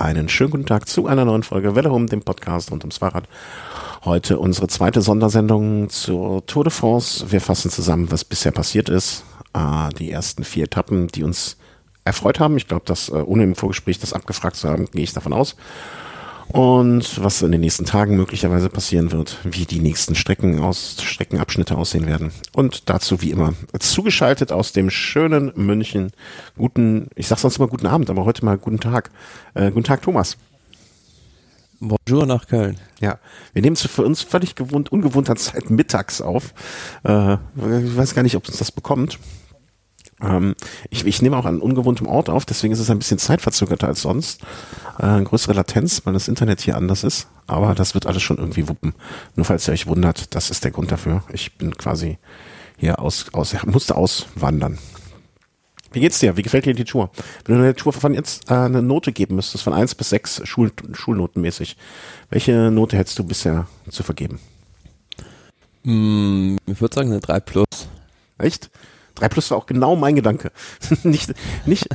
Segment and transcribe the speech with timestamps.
[0.00, 3.28] einen schönen guten Tag zu einer neuen Folge Welle um, dem Podcast rund ums Fahrrad.
[4.04, 7.30] Heute unsere zweite Sondersendung zur Tour de France.
[7.30, 9.24] Wir fassen zusammen, was bisher passiert ist.
[9.52, 11.58] Äh, die ersten vier Etappen, die uns
[12.04, 12.56] erfreut haben.
[12.56, 15.56] Ich glaube, dass äh, ohne im Vorgespräch das abgefragt zu haben, gehe ich davon aus
[16.52, 21.76] und was in den nächsten Tagen möglicherweise passieren wird, wie die nächsten Strecken aus, Streckenabschnitte
[21.76, 22.32] aussehen werden.
[22.52, 26.10] Und dazu wie immer zugeschaltet aus dem schönen München.
[26.56, 29.10] Guten, ich sag sonst immer guten Abend, aber heute mal guten Tag.
[29.54, 30.36] Äh, guten Tag, Thomas.
[31.78, 32.76] Bonjour nach Köln.
[33.00, 33.18] Ja,
[33.52, 36.52] wir nehmen es für uns völlig gewohnt, ungewohnter Zeit mittags auf.
[37.04, 39.18] Äh, ich weiß gar nicht, ob uns das bekommt.
[40.22, 40.54] Ähm,
[40.90, 44.02] ich, ich nehme auch an ungewohntem Ort auf, deswegen ist es ein bisschen zeitverzögerter als
[44.02, 44.42] sonst.
[44.98, 47.28] Äh, größere Latenz, weil das Internet hier anders ist.
[47.46, 48.94] Aber das wird alles schon irgendwie wuppen.
[49.36, 51.22] Nur falls ihr euch wundert, das ist der Grund dafür.
[51.32, 52.18] Ich bin quasi
[52.76, 54.78] hier aus, aus musste auswandern.
[55.92, 56.36] Wie geht's dir?
[56.36, 57.10] Wie gefällt dir die Tour?
[57.44, 60.40] Wenn du der Tour von jetzt äh, eine Note geben müsstest, von eins bis sechs
[60.44, 61.76] Schul Schulnotenmäßig,
[62.30, 64.38] welche Note hättest du bisher zu vergeben?
[65.82, 67.66] Mm, ich würde sagen eine 3 plus.
[68.38, 68.70] Echt?
[69.14, 70.52] 3 plus war auch genau mein Gedanke.
[71.02, 71.32] nicht,
[71.66, 71.88] nicht,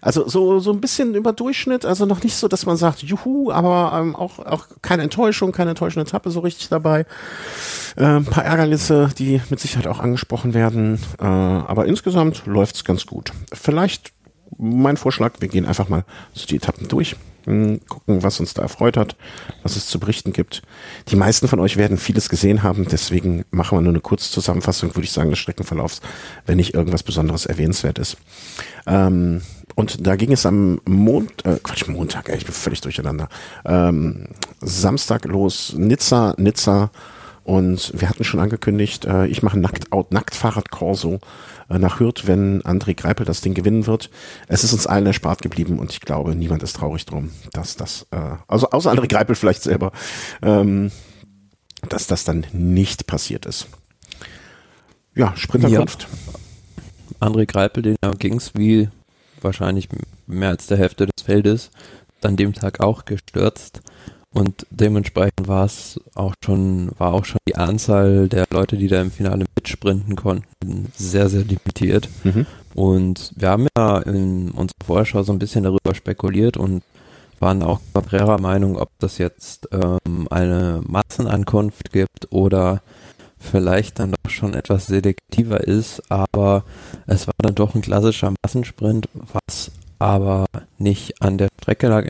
[0.00, 3.50] also so, so ein bisschen über Durchschnitt, also noch nicht so, dass man sagt, juhu,
[3.50, 7.06] aber ähm, auch, auch keine Enttäuschung, keine enttäuschende Etappe so richtig dabei.
[7.96, 13.06] Äh, ein paar Ärgernisse, die mit Sicherheit auch angesprochen werden, äh, aber insgesamt läuft's ganz
[13.06, 13.32] gut.
[13.52, 14.12] Vielleicht
[14.58, 16.04] mein Vorschlag, wir gehen einfach mal
[16.34, 19.16] so die Etappen durch gucken, was uns da erfreut hat,
[19.62, 20.62] was es zu berichten gibt.
[21.08, 24.94] Die meisten von euch werden vieles gesehen haben, deswegen machen wir nur eine kurze Zusammenfassung,
[24.94, 26.00] würde ich sagen, des Streckenverlaufs,
[26.46, 28.16] wenn nicht irgendwas Besonderes erwähnenswert ist.
[28.86, 29.42] Ähm,
[29.74, 33.28] und da ging es am Mond, äh, Quatsch, Montag, ey, ich bin völlig durcheinander.
[33.64, 34.26] Ähm,
[34.60, 36.90] Samstag los, Nizza, Nizza,
[37.44, 41.18] und wir hatten schon angekündigt, äh, ich mache Nackt, Out, Nacktfahrrad Corso äh,
[41.78, 44.10] nach Hürth, wenn André Greipel das Ding gewinnen wird.
[44.48, 48.06] Es ist uns allen erspart geblieben und ich glaube, niemand ist traurig drum, dass das,
[48.10, 49.92] äh, also außer André Greipel vielleicht selber,
[50.42, 50.90] ähm,
[51.88, 53.68] dass das dann nicht passiert ist.
[55.14, 56.08] Ja, Sprinterkunft.
[57.20, 57.28] Ja.
[57.28, 58.88] André Greipel, den ging's wie
[59.40, 59.88] wahrscheinlich
[60.26, 61.70] mehr als der Hälfte des Feldes,
[62.22, 63.80] an dem Tag auch gestürzt.
[64.32, 69.00] Und dementsprechend war es auch schon, war auch schon die Anzahl der Leute, die da
[69.00, 72.08] im Finale mitsprinten konnten, sehr, sehr limitiert.
[72.22, 72.46] Mhm.
[72.74, 76.84] Und wir haben ja in unserer Vorschau so ein bisschen darüber spekuliert und
[77.40, 82.82] waren auch Cabrera Meinung, ob das jetzt ähm, eine Massenankunft gibt oder
[83.38, 86.64] vielleicht dann doch schon etwas selektiver ist, aber
[87.06, 90.46] es war dann doch ein klassischer Massensprint, was aber
[90.78, 92.06] nicht an der Strecke lag.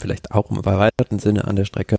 [0.00, 1.98] Vielleicht auch im erweiterten Sinne an der Strecke,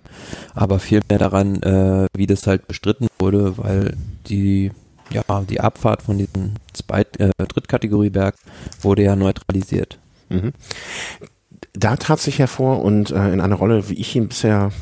[0.54, 3.96] aber viel mehr daran, äh, wie das halt bestritten wurde, weil
[4.26, 4.72] die
[5.10, 8.34] ja die Abfahrt von diesem Zweit äh, Drittkategorieberg
[8.80, 9.98] wurde ja neutralisiert.
[10.28, 10.52] Mhm.
[11.74, 14.72] Da trat sich hervor und äh, in einer Rolle, wie ich ihn bisher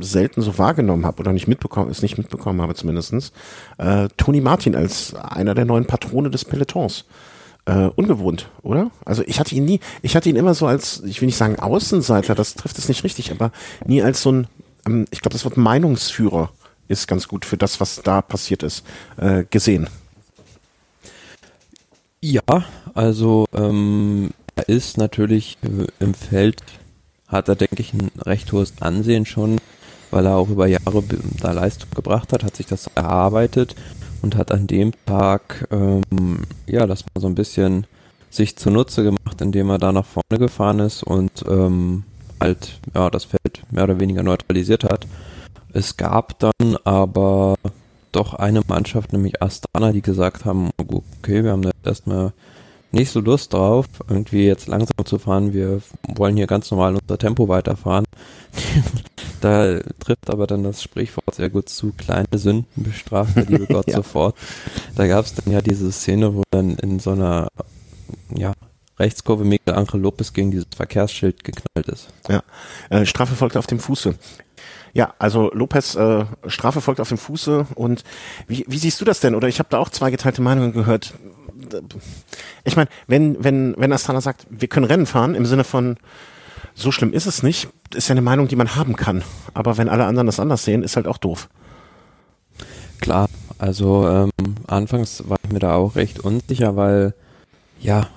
[0.00, 3.32] selten so wahrgenommen habe oder nicht mitbekommen, es nicht mitbekommen habe zumindestens,
[3.78, 7.04] äh, Toni Martin als einer der neuen Patrone des Pelotons
[7.66, 8.90] äh, ungewohnt, oder?
[9.04, 11.58] Also ich hatte ihn nie, ich hatte ihn immer so als, ich will nicht sagen
[11.58, 13.52] Außenseiter, das trifft es nicht richtig, aber
[13.84, 14.46] nie als so ein,
[14.86, 16.50] ähm, ich glaube, das Wort Meinungsführer
[16.88, 18.84] ist ganz gut für das, was da passiert ist,
[19.16, 19.88] äh, gesehen.
[22.20, 22.42] Ja,
[22.94, 26.62] also ähm, er ist natürlich äh, im Feld,
[27.28, 29.58] hat er, denke ich, ein recht hohes Ansehen schon,
[30.10, 31.04] weil er auch über Jahre
[31.40, 33.76] da Leistung gebracht hat, hat sich das erarbeitet
[34.22, 37.86] und hat an dem Tag ähm, ja das mal so ein bisschen
[38.30, 42.04] sich zunutze gemacht, indem er da nach vorne gefahren ist und ähm,
[42.40, 45.06] halt ja das Feld mehr oder weniger neutralisiert hat.
[45.72, 47.56] Es gab dann aber
[48.12, 52.32] doch eine Mannschaft, nämlich Astana, die gesagt haben, okay, wir haben da erstmal
[52.92, 55.52] nicht so Lust drauf, irgendwie jetzt langsam zu fahren.
[55.52, 58.04] Wir wollen hier ganz normal unser Tempo weiterfahren.
[59.40, 63.88] da trifft aber dann das Sprichwort sehr gut zu, kleine Sünden bestraft der liebe Gott
[63.88, 63.96] ja.
[63.96, 64.36] sofort.
[64.94, 67.48] Da gab es dann ja diese Szene, wo dann in so einer
[68.34, 68.52] ja,
[68.98, 72.08] Rechtskurve Miguel Angel Lopez gegen dieses Verkehrsschild geknallt ist.
[72.28, 72.42] Ja,
[72.90, 74.14] äh, Strafe folgte auf dem Fuße.
[74.92, 78.04] Ja, also Lopez äh, Strafe folgt auf dem Fuße und
[78.46, 79.34] wie, wie siehst du das denn?
[79.34, 81.14] Oder ich habe da auch zwei geteilte Meinungen gehört
[82.64, 85.98] ich meine, wenn, wenn, wenn Astana sagt, wir können Rennen fahren, im Sinne von,
[86.74, 89.22] so schlimm ist es nicht, ist ja eine Meinung, die man haben kann.
[89.54, 91.48] Aber wenn alle anderen das anders sehen, ist halt auch doof.
[93.00, 93.28] Klar,
[93.58, 97.14] also ähm, anfangs war ich mir da auch recht unsicher, weil
[97.80, 98.08] ja,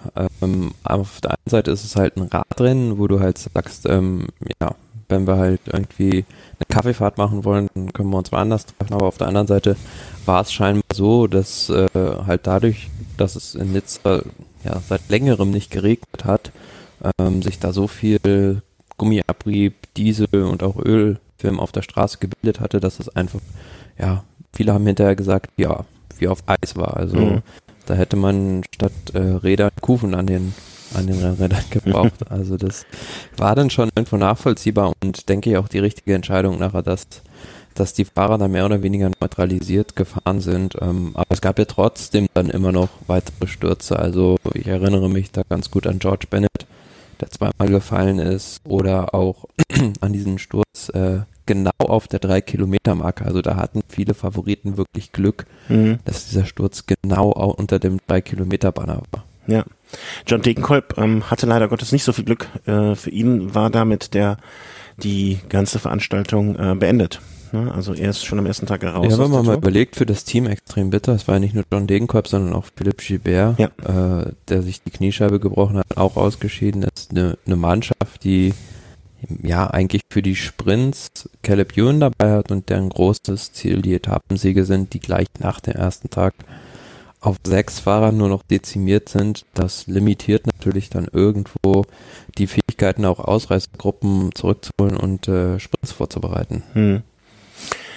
[0.41, 4.27] ähm, auf der einen Seite ist es halt ein Radrennen, wo du halt sagst, ähm,
[4.61, 4.75] ja,
[5.09, 6.25] wenn wir halt irgendwie
[6.57, 8.94] eine Kaffeefahrt machen wollen, dann können wir uns woanders treffen.
[8.94, 9.77] Aber auf der anderen Seite
[10.25, 14.23] war es scheinbar so, dass äh, halt dadurch, dass es in Nizza
[14.63, 16.51] ja seit längerem nicht geregnet hat,
[17.19, 18.61] ähm, sich da so viel
[18.97, 23.39] Gummi Antrieb, Diesel und auch Ölfilm auf der Straße gebildet hatte, dass es einfach,
[23.97, 24.23] ja,
[24.53, 25.85] viele haben hinterher gesagt, ja,
[26.17, 26.97] wie auf Eis war.
[26.97, 27.41] Also mhm.
[27.85, 30.53] da hätte man statt äh, Räder Kufen an den
[30.95, 32.13] an den Rennrädern gebraucht.
[32.29, 32.85] Also das
[33.35, 37.07] war dann schon irgendwo nachvollziehbar und denke ich auch die richtige Entscheidung nachher, dass
[37.75, 40.75] dass die Fahrer da mehr oder weniger neutralisiert gefahren sind.
[40.79, 43.97] Ähm, aber es gab ja trotzdem dann immer noch weitere Stürze.
[43.97, 46.62] Also ich erinnere mich da ganz gut an George Bennett,
[47.24, 49.46] der zweimal gefallen ist, oder auch
[50.02, 53.25] an diesen Sturz äh, genau auf der 3-Kilometer-Marke.
[53.25, 56.00] Also da hatten viele Favoriten wirklich Glück, mhm.
[56.06, 59.24] dass dieser Sturz genau unter dem 3-Kilometer-Banner war.
[59.48, 59.66] Ja.
[60.25, 62.48] John Degenkolb ähm, hatte leider Gottes nicht so viel Glück.
[62.66, 64.38] Äh, für ihn war damit der
[64.98, 67.20] die ganze Veranstaltung äh, beendet.
[67.53, 67.71] Ne?
[67.71, 69.07] Also er ist schon am ersten Tag raus.
[69.09, 71.13] Ja, wenn man mal überlegt, für das Team extrem bitter.
[71.13, 73.67] Es war ja nicht nur John Degenkolb, sondern auch Philipp Gilbert, ja.
[74.21, 77.11] äh, der sich die Kniescheibe gebrochen hat, auch ausgeschieden ist.
[77.11, 78.53] Eine, eine Mannschaft, die
[79.41, 84.65] ja eigentlich für die Sprints Caleb Ewan dabei hat und deren großes Ziel die Etappensiege
[84.65, 86.33] sind, die gleich nach dem ersten Tag
[87.21, 91.85] auf sechs Fahrer nur noch dezimiert sind, das limitiert natürlich dann irgendwo
[92.38, 96.63] die Fähigkeiten, auch Ausreißgruppen zurückzuholen und äh, Sprints vorzubereiten.
[96.73, 97.03] Hm.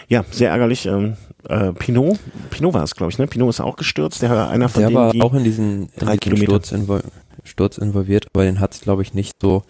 [0.09, 0.87] Ja, sehr ärgerlich.
[0.87, 1.17] Ähm,
[1.49, 2.19] äh, Pinot,
[2.51, 3.27] Pinot war es, glaube ich, ne?
[3.27, 4.23] Pinot ist auch gestürzt.
[4.23, 7.03] Der war einer von der denen, war die auch in diesen, in diesen Sturz, invol
[7.45, 9.63] Sturz, involviert, aber den hat es, glaube ich, nicht so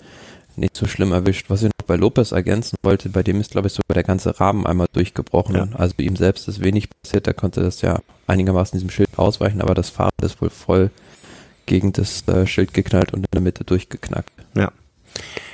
[0.56, 1.50] nicht so schlimm erwischt.
[1.50, 4.40] Was ich noch bei Lopez ergänzen wollte, bei dem ist, glaube ich, sogar der ganze
[4.40, 5.54] Rahmen einmal durchgebrochen.
[5.54, 5.68] Ja.
[5.74, 9.74] Also ihm selbst ist wenig passiert, er konnte das ja einigermaßen diesem Schild ausweichen, aber
[9.74, 10.90] das Fahrrad ist wohl voll
[11.66, 14.32] gegen das äh, Schild geknallt und in der Mitte durchgeknackt.
[14.54, 14.72] Ja.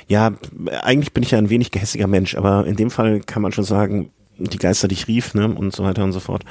[0.07, 0.33] Ja,
[0.81, 3.63] eigentlich bin ich ja ein wenig gehässiger Mensch, aber in dem Fall kann man schon
[3.63, 6.43] sagen, die Geister dich rief, ne, und so weiter und so fort.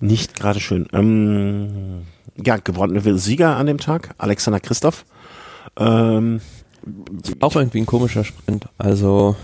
[0.00, 0.86] Nicht gerade schön.
[0.92, 2.02] Ähm,
[2.44, 5.04] ja, gewordene Sieger an dem Tag, Alexander Christoph.
[5.76, 6.40] Ähm,
[7.40, 8.66] auch irgendwie ein komischer Sprint.
[8.78, 9.36] Also,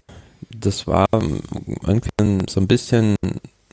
[0.56, 3.16] das war irgendwie ein, so ein bisschen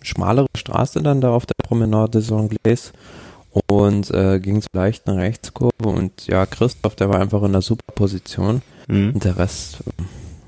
[0.01, 2.91] schmalere Straße dann da auf der Promenade des Anglais
[3.67, 7.61] und äh, ging so leicht eine Rechtskurve und ja, Christoph, der war einfach in einer
[7.61, 9.11] super Position mhm.
[9.13, 9.83] und der Rest,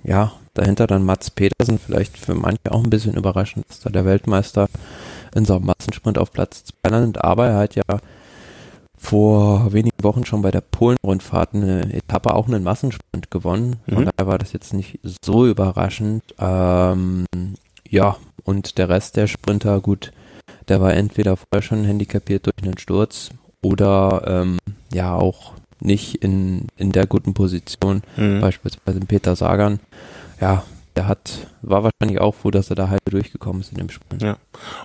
[0.03, 4.05] ja, Dahinter dann Mats Petersen, vielleicht für manche auch ein bisschen überraschend, dass da der
[4.05, 4.67] Weltmeister
[5.33, 7.83] in so einem Massensprint auf Platz 2 landet, aber er hat ja
[9.03, 13.77] vor wenigen Wochen schon bei der Polen-Rundfahrt eine Etappe auch einen Massensprint gewonnen.
[13.89, 14.09] Von mhm.
[14.15, 16.23] daher war das jetzt nicht so überraschend.
[16.39, 17.25] Ähm,
[17.89, 18.15] ja,
[18.45, 20.13] und der Rest der Sprinter, gut,
[20.69, 24.57] der war entweder vorher schon handicapiert durch einen Sturz oder ähm,
[24.93, 28.39] ja auch nicht in, in der guten Position, mhm.
[28.39, 29.79] beispielsweise Peter Sagan
[30.39, 30.63] ja,
[30.95, 34.21] der hat, war wahrscheinlich auch froh, dass er da halb durchgekommen ist in dem Sprint.
[34.21, 34.37] Ja.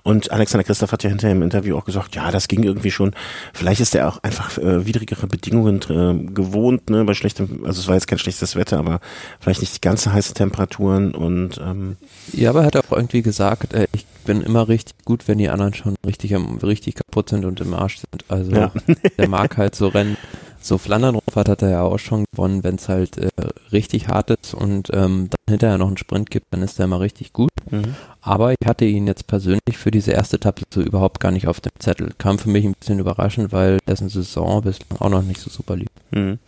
[0.02, 3.14] Und Alexander Christoph hat ja hinterher im Interview auch gesagt, ja, das ging irgendwie schon.
[3.52, 7.88] Vielleicht ist er auch einfach äh, widrigere Bedingungen äh, gewohnt, ne, bei schlechtem, also es
[7.88, 9.00] war jetzt kein schlechtes Wetter, aber
[9.38, 11.96] vielleicht nicht die ganze heiße Temperaturen und ähm
[12.32, 15.48] Ja, aber er hat auch irgendwie gesagt, äh, ich bin immer richtig gut, wenn die
[15.50, 18.24] anderen schon richtig, richtig kaputt sind und im Arsch sind.
[18.28, 18.72] Also ja.
[19.18, 20.16] der mag halt so rennen
[20.60, 23.28] so Flandern-Rundfahrt hat er ja auch schon gewonnen, wenn es halt äh,
[23.72, 27.00] richtig hart ist und ähm, dann hinterher noch einen Sprint gibt, dann ist er immer
[27.00, 27.50] richtig gut.
[27.70, 27.94] Mhm.
[28.20, 31.60] Aber ich hatte ihn jetzt persönlich für diese erste Etappe so überhaupt gar nicht auf
[31.60, 32.10] dem Zettel.
[32.18, 35.76] Kam für mich ein bisschen überraschend, weil dessen Saison bislang auch noch nicht so super
[35.76, 35.88] lief.
[36.10, 36.38] Mhm.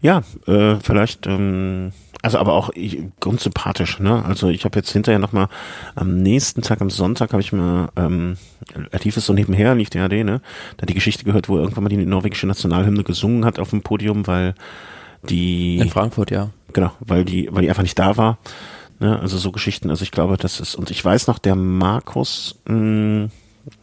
[0.00, 4.24] Ja, äh, vielleicht ähm also aber auch ich, grundsympathisch, ne?
[4.24, 5.48] Also ich habe jetzt hinterher nochmal
[5.94, 8.36] am nächsten Tag, am Sonntag, habe ich mal, ähm,
[9.02, 10.40] lief es so nebenher, lief die AD, ne?
[10.76, 14.26] Da die Geschichte gehört, wo irgendwann mal die norwegische Nationalhymne gesungen hat auf dem Podium,
[14.26, 14.54] weil
[15.22, 16.50] die In Frankfurt, ja.
[16.72, 18.38] Genau, weil die, weil die einfach nicht da war.
[18.98, 19.18] Ne?
[19.18, 23.28] Also so Geschichten, also ich glaube, das ist, und ich weiß noch, der Markus, mh,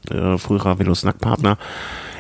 [0.10, 1.58] äh, früherer Velos Nackpartner,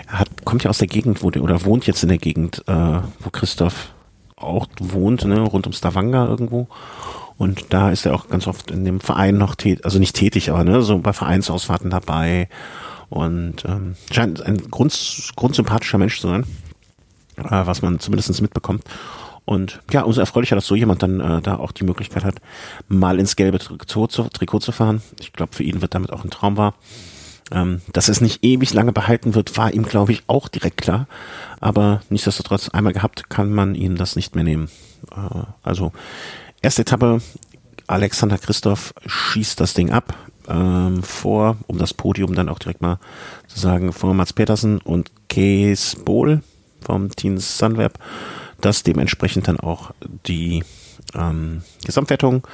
[0.07, 2.74] hat, kommt ja aus der Gegend, wo der, oder wohnt jetzt in der Gegend, äh,
[3.19, 3.93] wo Christoph
[4.38, 6.67] auch wohnt, ne, rund um Stavanger irgendwo.
[7.38, 10.50] Und da ist er auch ganz oft in dem Verein noch tätig, also nicht tätig,
[10.50, 12.50] aber ne, so bei Vereinsausfahrten dabei.
[13.10, 16.44] Und ähm, scheint ein grund, grundsympathischer Mensch zu sein,
[17.38, 18.84] äh, was man zumindest mitbekommt.
[19.46, 22.36] Und ja, umso erfreulicher, dass so jemand dann äh, da auch die Möglichkeit hat,
[22.89, 25.01] mal ins gelbe Trikot zu, Trikot zu fahren.
[25.20, 26.74] Ich glaube, für ihn wird damit auch ein Traum wahr.
[27.51, 31.08] Ähm, dass es nicht ewig lange behalten wird, war ihm, glaube ich, auch direkt klar.
[31.60, 34.70] Aber nichtsdestotrotz, einmal gehabt, kann man ihm das nicht mehr nehmen.
[35.12, 35.94] Äh, also,
[36.62, 37.22] erste Etappe,
[37.88, 40.13] Alexander Christoph schießt das Ding ab
[40.48, 43.00] ähm, vor, um das Podium dann auch direkt mal
[43.48, 46.42] zu sagen, vor Mats Petersen und Kees Bohl
[46.82, 47.98] vom Team Sunweb,
[48.62, 49.92] das dementsprechend dann auch
[50.25, 50.63] die
[51.13, 52.48] ähm, Gesamtwertung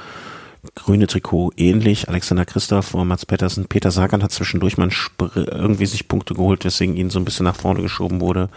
[0.75, 2.09] grüne Trikot ähnlich.
[2.09, 3.65] Alexander Christoph vor Mats Pettersen.
[3.65, 4.89] Peter Sagan hat zwischendurch mal
[5.35, 8.49] irgendwie sich Punkte geholt, weswegen ihn so ein bisschen nach vorne geschoben wurde.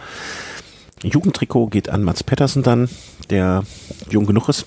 [1.03, 2.89] Jugendtrikot geht an Mats Pettersen dann,
[3.29, 3.63] der
[4.09, 4.65] jung genug ist.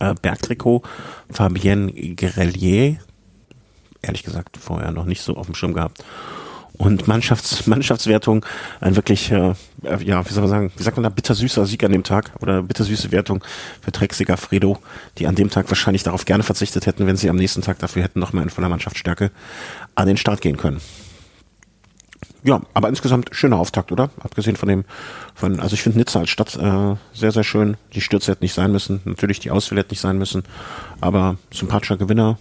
[0.00, 0.82] Äh, Bergtrikot,
[1.30, 2.96] Fabienne Grelier,
[4.00, 6.02] ehrlich gesagt vorher noch nicht so auf dem Schirm gehabt.
[6.78, 8.44] Und Mannschafts Mannschaftswertung,
[8.80, 11.92] ein wirklich, äh, ja, wie soll man sagen, wie sagt man da, bittersüßer Sieg an
[11.92, 13.44] dem Tag oder bittersüße Wertung
[13.80, 14.78] für Trexiger Fredo,
[15.18, 18.02] die an dem Tag wahrscheinlich darauf gerne verzichtet hätten, wenn sie am nächsten Tag dafür
[18.02, 19.30] hätten noch mal in voller Mannschaftsstärke
[19.94, 20.80] an den Start gehen können.
[22.44, 24.10] Ja, aber insgesamt schöner Auftakt, oder?
[24.20, 24.84] Abgesehen von dem,
[25.34, 27.76] von, also ich finde Nizza als Stadt äh, sehr, sehr schön.
[27.92, 29.00] Die Stürze hätten nicht sein müssen.
[29.04, 30.42] Natürlich die Ausfälle hätten nicht sein müssen.
[31.00, 32.38] Aber sympathischer Gewinner,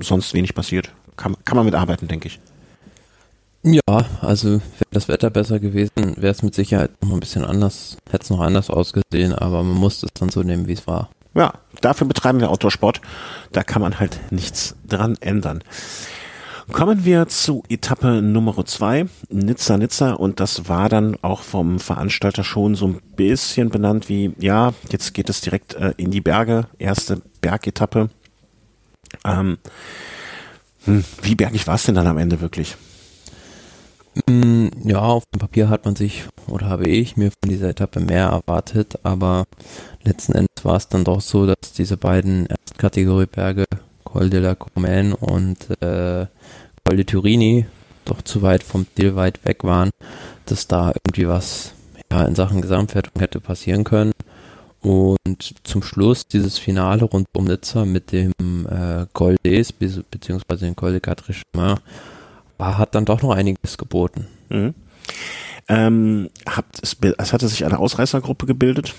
[0.00, 0.90] sonst wenig passiert.
[1.16, 2.40] Kann, kann man mitarbeiten, denke ich.
[3.64, 7.96] Ja, also wäre das Wetter besser gewesen, wäre es mit Sicherheit noch ein bisschen anders,
[8.10, 11.10] hätte es noch anders ausgesehen, aber man musste es dann so nehmen, wie es war.
[11.34, 13.00] Ja, dafür betreiben wir Outdoor-Sport.
[13.52, 15.62] Da kann man halt nichts dran ändern.
[16.72, 22.44] Kommen wir zu Etappe Nummer zwei, Nizza Nizza und das war dann auch vom Veranstalter
[22.44, 26.66] schon so ein bisschen benannt wie, ja, jetzt geht es direkt äh, in die Berge,
[26.78, 28.10] erste Bergetappe.
[29.24, 29.58] Ähm,
[30.84, 32.76] hm, wie bergig war es denn dann am Ende wirklich?
[34.28, 38.00] Mm, ja, auf dem Papier hat man sich oder habe ich mir von dieser Etappe
[38.00, 39.44] mehr erwartet, aber
[40.02, 43.64] letzten Endes war es dann doch so, dass diese beiden Erstkategorie-Berge,
[44.04, 46.26] Col de la Comaine und äh,
[46.84, 47.66] Col de Turini,
[48.04, 49.90] doch zu weit vom Ziel weit weg waren,
[50.44, 51.72] dass da irgendwie was
[52.10, 54.12] ja, in Sachen Gesamtwertung hätte passieren können.
[54.82, 58.32] Und zum Schluss dieses Finale rund um Nizza mit dem
[58.68, 61.80] äh, Col d'Es beziehungsweise den Col de Quatre Chemins
[62.62, 64.26] war, hat dann doch noch einiges geboten.
[64.48, 64.74] Mhm.
[65.68, 68.94] Ähm, habt es, es hatte sich eine Ausreißergruppe gebildet,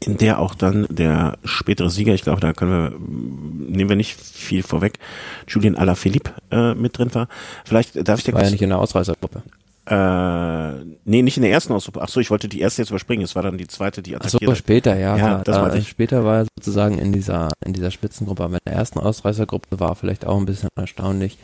[0.00, 4.18] in der auch dann der spätere Sieger, ich glaube, da können wir, nehmen wir nicht
[4.18, 4.98] viel vorweg,
[5.46, 7.28] Julian Alaphilippe äh, mit drin war.
[7.64, 9.42] Vielleicht darf ich dir War ja nicht in der Ausreißergruppe.
[9.90, 12.02] Äh, nee, nicht in der ersten Ausgruppe.
[12.02, 13.24] Ach so, ich wollte die erste jetzt überspringen.
[13.24, 14.44] Es war dann die zweite, die attackierte.
[14.44, 15.16] Ach so, später, ja.
[15.16, 15.88] Ja, das da, meinte ich.
[15.88, 18.44] Später war er sozusagen in dieser, in dieser Spitzengruppe.
[18.44, 21.38] Aber in der ersten Ausreißergruppe war vielleicht auch ein bisschen erstaunlich,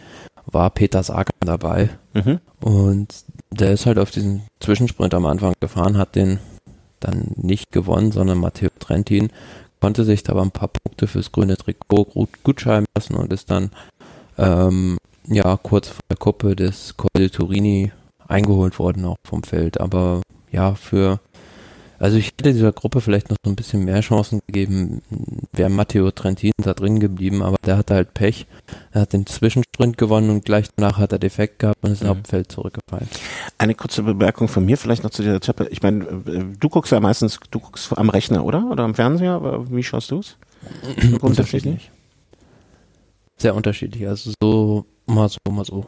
[0.47, 1.91] war Peter Sagan dabei.
[2.13, 2.41] Mhm.
[2.61, 3.15] Und
[3.51, 6.39] der ist halt auf diesen Zwischensprint am Anfang gefahren, hat den
[7.01, 9.31] dann nicht gewonnen, sondern Matteo Trentin
[9.81, 13.31] konnte sich da aber ein paar Punkte fürs grüne Trikot gut, gut schreiben lassen und
[13.33, 13.71] ist dann
[14.39, 14.97] ähm,
[15.27, 17.93] ja kurz vor der Kuppe des Col de Turini
[18.27, 19.81] eingeholt worden auch vom Feld.
[19.81, 21.21] Aber ja, für
[21.99, 25.03] also ich hätte dieser Gruppe vielleicht noch so ein bisschen mehr Chancen gegeben,
[25.53, 28.47] wäre Matteo Trentin da drin geblieben, aber der hatte halt Pech.
[28.93, 32.11] Er hat den Zwischensprint gewonnen und gleich danach hat er Defekt gehabt und ist mhm.
[32.11, 33.09] auf Feld zurückgefallen.
[33.59, 35.69] Eine kurze Bemerkung von mir vielleicht noch zu dieser Etappe.
[35.71, 38.71] Ich meine, äh, du guckst ja meistens, du guckst am Rechner, oder?
[38.71, 39.65] Oder am Fernseher?
[39.71, 40.37] Wie schaust du es?
[41.21, 41.91] Unterschiedlich.
[43.37, 44.07] Sehr unterschiedlich.
[44.07, 45.87] Also so mal so, mal so.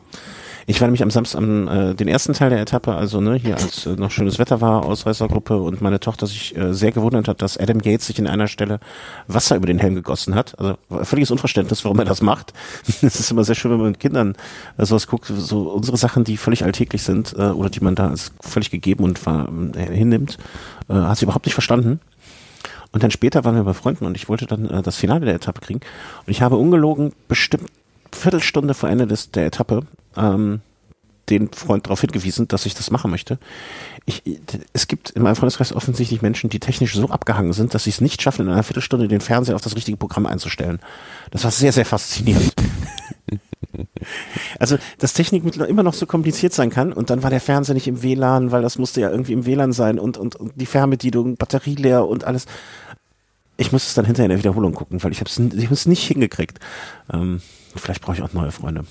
[0.69, 3.57] Ich war nämlich am Samstag am äh, den ersten Teil der Etappe, also ne, hier
[3.57, 7.41] als äh, noch schönes Wetter war, Ausreißergruppe und meine Tochter sich äh, sehr gewundert hat,
[7.41, 8.81] dass Adam Gates sich in einer Stelle
[9.29, 10.59] Wasser über den Helm gegossen hat.
[10.59, 12.53] Also völliges Unverständnis, warum er das macht.
[13.07, 14.35] Es ist immer sehr schön, wenn man mit Kindern
[14.77, 18.09] äh, sowas guckt, so unsere Sachen, die völlig alltäglich sind äh, oder die man da
[18.09, 19.21] als völlig gegeben und
[19.77, 20.37] äh, hinnimmt,
[20.89, 22.01] äh, hat sie überhaupt nicht verstanden.
[22.91, 25.35] Und dann später waren wir bei Freunden und ich wollte dann äh, das Finale der
[25.37, 25.81] Etappe kriegen.
[26.27, 27.71] Und ich habe ungelogen bestimmt
[28.11, 29.83] Viertelstunde vor Ende des, der Etappe
[30.17, 30.61] ähm,
[31.29, 33.39] den Freund darauf hingewiesen, dass ich das machen möchte.
[34.05, 34.23] Ich,
[34.73, 38.01] es gibt in meinem Freundeskreis offensichtlich Menschen, die technisch so abgehangen sind, dass sie es
[38.01, 40.79] nicht schaffen, in einer Viertelstunde den Fernseher auf das richtige Programm einzustellen.
[41.31, 42.53] Das war sehr, sehr faszinierend.
[44.59, 47.89] Also, dass Technik immer noch so kompliziert sein kann und dann war der Fernseher nicht
[47.89, 51.37] im WLAN, weil das musste ja irgendwie im WLAN sein und, und, und die Fernbedienung,
[51.37, 52.47] Batterie leer und alles.
[53.59, 56.59] Ich muss es dann hinterher in der Wiederholung gucken, weil ich habe es nicht hingekriegt.
[57.13, 57.43] Ähm,
[57.75, 58.85] vielleicht brauche ich auch neue Freunde.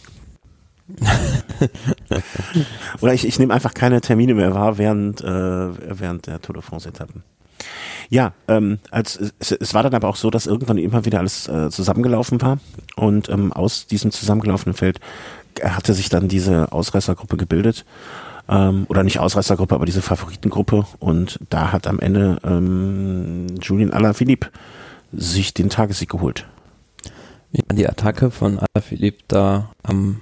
[3.02, 6.62] Oder ich, ich nehme einfach keine Termine mehr wahr während, äh, während der Tour de
[6.62, 7.24] France-Etappen.
[8.10, 11.48] Ja, ähm, als, es, es war dann aber auch so, dass irgendwann immer wieder alles
[11.48, 12.60] äh, zusammengelaufen war
[12.96, 15.00] und ähm, aus diesem zusammengelaufenen Feld
[15.64, 17.86] hatte sich dann diese Ausreißergruppe gebildet
[18.48, 24.50] ähm, oder nicht Ausreißergruppe, aber diese Favoritengruppe und da hat am Ende ähm, Julien Alaphilippe
[25.12, 26.46] sich den Tagessieg geholt.
[27.52, 30.20] Ja, die Attacke von Alaphilippe da am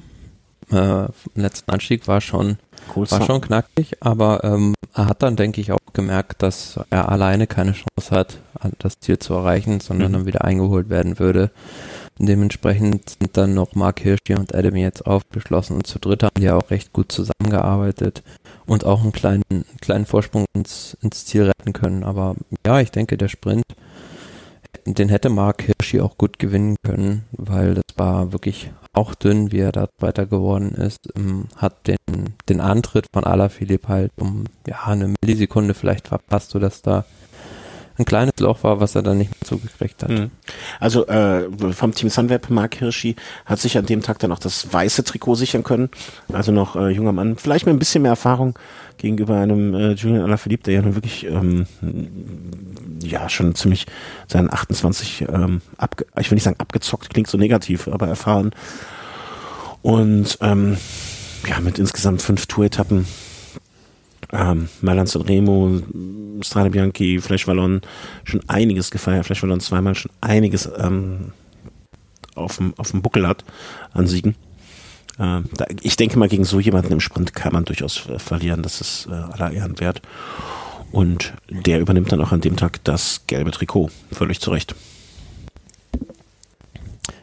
[0.74, 2.58] äh, letzten Anstieg war schon,
[2.96, 7.10] cool war schon knackig, aber ähm, er hat dann, denke ich, auch gemerkt, dass er
[7.10, 8.40] alleine keine Chance hat,
[8.80, 10.14] das Ziel zu erreichen, sondern mhm.
[10.14, 11.52] dann wieder eingeholt werden würde.
[12.20, 16.50] Dementsprechend sind dann noch Mark Hirschi und Adam jetzt aufgeschlossen und zu dritt haben die
[16.52, 18.22] auch recht gut zusammengearbeitet
[18.68, 19.44] und auch einen kleinen,
[19.82, 22.04] kleinen Vorsprung ins, ins Ziel retten können.
[22.04, 23.64] Aber ja, ich denke, der Sprint,
[24.86, 29.60] den hätte Mark Hirschi auch gut gewinnen können, weil das war wirklich auch dünn, wie
[29.60, 31.98] er da weiter geworden ist, ähm, hat den,
[32.48, 37.06] den Antritt von Alaphilippe halt um ja eine Millisekunde vielleicht verpasst, sodass da
[37.98, 40.10] ein kleines Loch war, was er dann nicht mehr zugekriegt hat.
[40.10, 40.32] Mhm.
[40.80, 44.74] Also äh, vom Team Sunweb, Mark Hirschi, hat sich an dem Tag dann auch das
[44.74, 45.90] weiße Trikot sichern können.
[46.32, 48.58] Also noch äh, junger Mann, vielleicht mit ein bisschen mehr Erfahrung
[48.98, 51.66] gegenüber einem äh, Julian Alaphilippe, der ja nun wirklich ähm,
[53.02, 53.86] ja schon ziemlich
[54.28, 58.52] seinen 28, ähm, abge ich will nicht sagen abgezockt, klingt so negativ, aber erfahren.
[59.82, 60.78] Und ähm,
[61.48, 63.06] ja, mit insgesamt fünf Tour-Etappen
[64.34, 65.82] ähm, Mailand Remo,
[66.42, 67.82] Strade Bianchi, Flash Wallon
[68.24, 71.32] schon einiges gefeiert, Flash Wallon zweimal schon einiges ähm,
[72.36, 73.44] auf dem auf dem Buckel hat
[73.94, 74.36] an Siegen.
[75.20, 78.64] Äh, da, ich denke mal, gegen so jemanden im Sprint kann man durchaus äh, verlieren,
[78.64, 80.02] das ist äh, aller Ehren wert.
[80.92, 84.76] Und der übernimmt dann auch an dem Tag das gelbe Trikot, völlig zu Recht.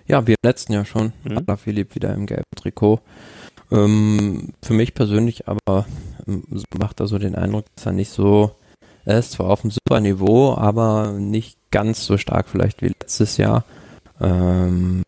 [0.06, 1.12] Ja, wie im letzten Jahr schon.
[1.22, 1.44] Mhm.
[1.56, 3.00] Philipp wieder im gelben Trikot.
[3.70, 5.86] Ähm, für mich persönlich aber
[6.78, 8.52] macht er so den Eindruck, dass er nicht so,
[9.04, 13.36] er ist zwar auf einem super Niveau, aber nicht ganz so stark vielleicht wie letztes
[13.36, 13.64] Jahr.
[14.20, 15.02] Ähm,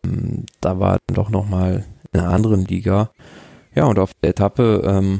[0.61, 3.11] da war er doch nochmal in einer anderen Liga.
[3.75, 5.19] Ja, und auf der Etappe ähm,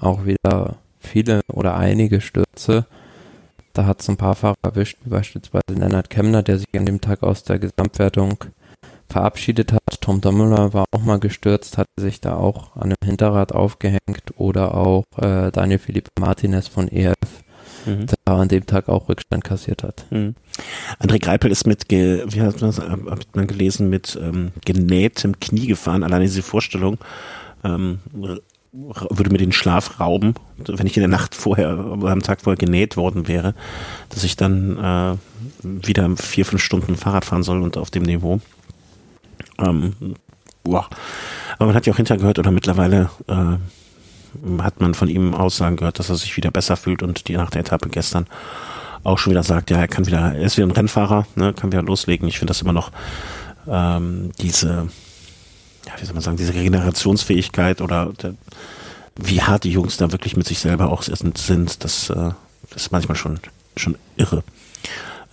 [0.00, 2.86] auch wieder viele oder einige Stürze.
[3.72, 7.00] Da hat es ein paar Fahrer erwischt, wie beispielsweise Lennart Kemner, der sich an dem
[7.00, 8.44] Tag aus der Gesamtwertung
[9.08, 9.82] verabschiedet hat.
[10.00, 14.74] Tom Dumoulin war auch mal gestürzt, hat sich da auch an einem Hinterrad aufgehängt oder
[14.74, 17.14] auch äh, Daniel Felipe Martinez von EF,
[17.86, 18.06] mhm.
[18.06, 20.06] der an dem Tag auch Rückstand kassiert hat.
[20.10, 20.34] Mhm.
[21.00, 22.76] André Greipel ist mit, wie hat man,
[23.10, 26.02] hat man gelesen, mit ähm, genähtem Knie gefahren.
[26.02, 26.98] Alleine diese Vorstellung
[27.62, 28.00] ähm,
[28.74, 32.96] würde mir den Schlaf rauben, wenn ich in der Nacht vorher, am Tag vorher genäht
[32.96, 33.54] worden wäre,
[34.08, 35.16] dass ich dann äh,
[35.62, 38.40] wieder vier, fünf Stunden Fahrrad fahren soll und auf dem Niveau.
[39.58, 39.94] Ähm,
[40.62, 40.88] boah.
[41.56, 45.76] Aber man hat ja auch hinterher gehört, oder mittlerweile äh, hat man von ihm Aussagen
[45.76, 48.26] gehört, dass er sich wieder besser fühlt und die nach der Etappe gestern
[49.04, 51.70] auch schon wieder sagt, ja, er kann wieder, er ist wieder ein Rennfahrer, ne, kann
[51.70, 52.26] wieder loslegen.
[52.26, 52.90] Ich finde das immer noch
[53.68, 54.88] ähm, diese,
[55.86, 58.34] ja, wie soll man sagen, diese Regenerationsfähigkeit oder der,
[59.16, 62.30] wie hart die Jungs da wirklich mit sich selber auch sind, das, äh,
[62.74, 63.38] ist manchmal schon,
[63.76, 64.42] schon irre.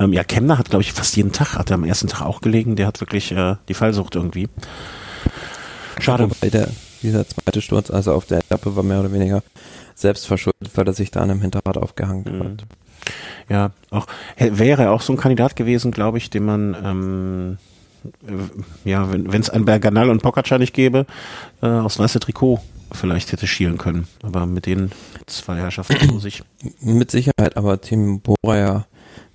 [0.02, 2.42] Ähm, ja, Kemner hat, glaube ich, fast jeden Tag, hat er am ersten Tag auch
[2.42, 2.76] gelegen.
[2.76, 4.50] Der hat wirklich äh, die Fallsucht irgendwie.
[6.00, 6.30] Schade.
[6.30, 6.70] Wobei der,
[7.04, 9.44] dieser zweite Sturz, also auf der Etappe, war mehr oder weniger
[9.94, 12.44] selbst verschuldet, weil er sich da an einem Hinterrad aufgehangen mhm.
[12.44, 12.66] hat.
[13.50, 17.58] Ja, auch wäre auch so ein Kandidat gewesen, glaube ich, den man ähm,
[18.28, 21.06] äh, ja, wenn es ein Berganal und Pogacar nicht gäbe,
[21.62, 22.60] äh, aufs weiße Trikot
[22.92, 24.08] vielleicht hätte schielen können.
[24.24, 24.92] Aber mit den
[25.26, 26.44] zwei Herrschaften muss ich.
[26.82, 28.86] Mit Sicherheit, aber Tim Bora ja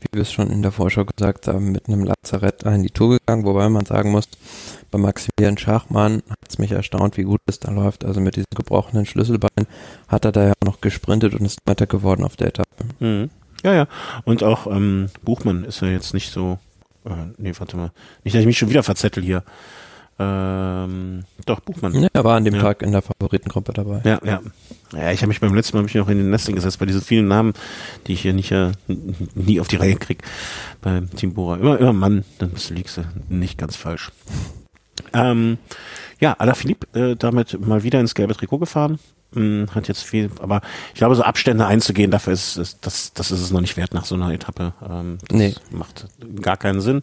[0.00, 3.18] wie wir es schon in der Vorschau gesagt haben, mit einem Lazarett in die Tour
[3.18, 4.28] gegangen, wobei man sagen muss,
[4.90, 8.04] bei Maximilian Schachmann hat es mich erstaunt, wie gut es da läuft.
[8.04, 9.66] Also mit diesem gebrochenen Schlüsselbein
[10.08, 12.84] hat er da ja noch gesprintet und ist weiter geworden auf der Etappe.
[13.00, 13.30] Mhm.
[13.62, 13.88] Ja, ja.
[14.24, 16.58] Und auch ähm, Buchmann ist ja jetzt nicht so.
[17.04, 17.90] Äh, nee, warte mal.
[18.24, 19.42] Nicht, dass ich mich schon wieder verzettel hier.
[20.18, 21.94] Ähm, doch, Buchmann.
[21.94, 22.62] Ja, er war an dem ja.
[22.62, 24.00] Tag in der Favoritengruppe dabei.
[24.04, 24.40] Ja, ja.
[24.92, 27.02] Ja, ich habe mich beim letzten Mal mich noch in den Nesting gesetzt bei diesen
[27.02, 27.52] vielen Namen,
[28.06, 28.72] die ich hier nicht äh,
[29.34, 30.22] nie auf die Reihe krieg
[30.80, 31.56] beim Team Bora.
[31.56, 34.12] Immer, immer Mann, dann bist du liegst du nicht ganz falsch.
[35.12, 35.58] Ähm,
[36.20, 38.98] ja, Alaphilippe äh, damit mal wieder ins gelbe Trikot gefahren.
[39.34, 40.62] Hm, hat jetzt viel, aber
[40.94, 43.92] ich glaube, so Abstände einzugehen, dafür ist, ist das, das ist es noch nicht wert
[43.92, 44.72] nach so einer Etappe.
[44.88, 45.54] Ähm, das nee.
[45.70, 46.06] macht
[46.40, 47.02] gar keinen Sinn.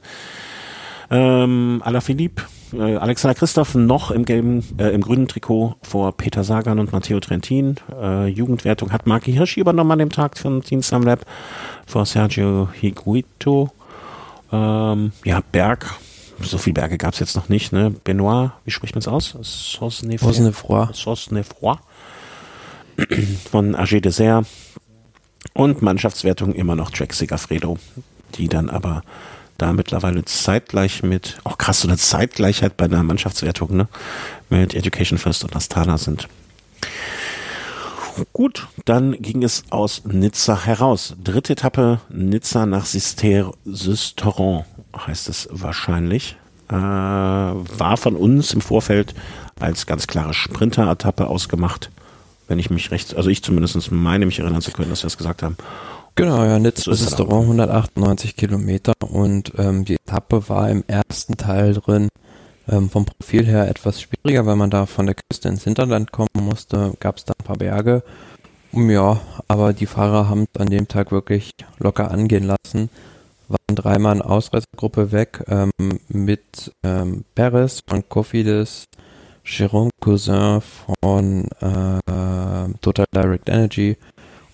[1.13, 6.79] Ähm, Alaphilippe äh, Alexander Christoph noch im gelben, äh, im grünen Trikot vor Peter Sagan
[6.79, 7.75] und Matteo Trentin.
[8.01, 11.25] Äh, Jugendwertung hat Marki Hirschi übernommen an dem Tag von Team Sunweb
[11.85, 13.69] vor Sergio Higuito.
[14.51, 15.93] Ähm, ja, Berg.
[16.41, 17.93] So viele Berge gab es jetzt noch nicht, ne?
[18.03, 19.37] Benoit, wie spricht man es aus?
[19.41, 20.87] Sosnefroy.
[20.93, 21.75] Sosnefroy.
[23.51, 24.47] Von AG Dessert.
[25.53, 27.77] Und Mannschaftswertung immer noch Jack Segafredo,
[28.35, 29.03] die dann aber
[29.57, 33.87] da mittlerweile zeitgleich mit, auch oh krass, so eine Zeitgleichheit bei der Mannschaftswertung, ne?
[34.49, 36.27] Mit Education First und Astana sind.
[38.31, 41.15] Gut, dann ging es aus Nizza heraus.
[41.23, 46.35] Dritte Etappe Nizza nach Sisteron heißt es wahrscheinlich.
[46.69, 49.15] Äh, war von uns im Vorfeld
[49.59, 51.89] als ganz klare Sprinter-Etappe ausgemacht.
[52.47, 55.17] Wenn ich mich recht, also ich zumindest meine mich erinnern zu können, dass wir das
[55.17, 55.57] gesagt haben.
[56.15, 61.73] Genau, ja, Nitz bis Restaurant 198 Kilometer und ähm, die Etappe war im ersten Teil
[61.73, 62.09] drin.
[62.69, 66.29] Ähm, vom Profil her etwas schwieriger, weil man da von der Küste ins Hinterland kommen
[66.39, 68.03] musste, gab es da ein paar Berge.
[68.71, 72.89] Ja, aber die Fahrer haben es an dem Tag wirklich locker angehen lassen.
[73.47, 75.71] Waren dreimal in Ausreisegruppe weg ähm,
[76.07, 78.85] mit ähm, Perez von Cofidis,
[79.45, 80.61] Jérôme Cousin
[81.01, 83.97] von äh, Total Direct Energy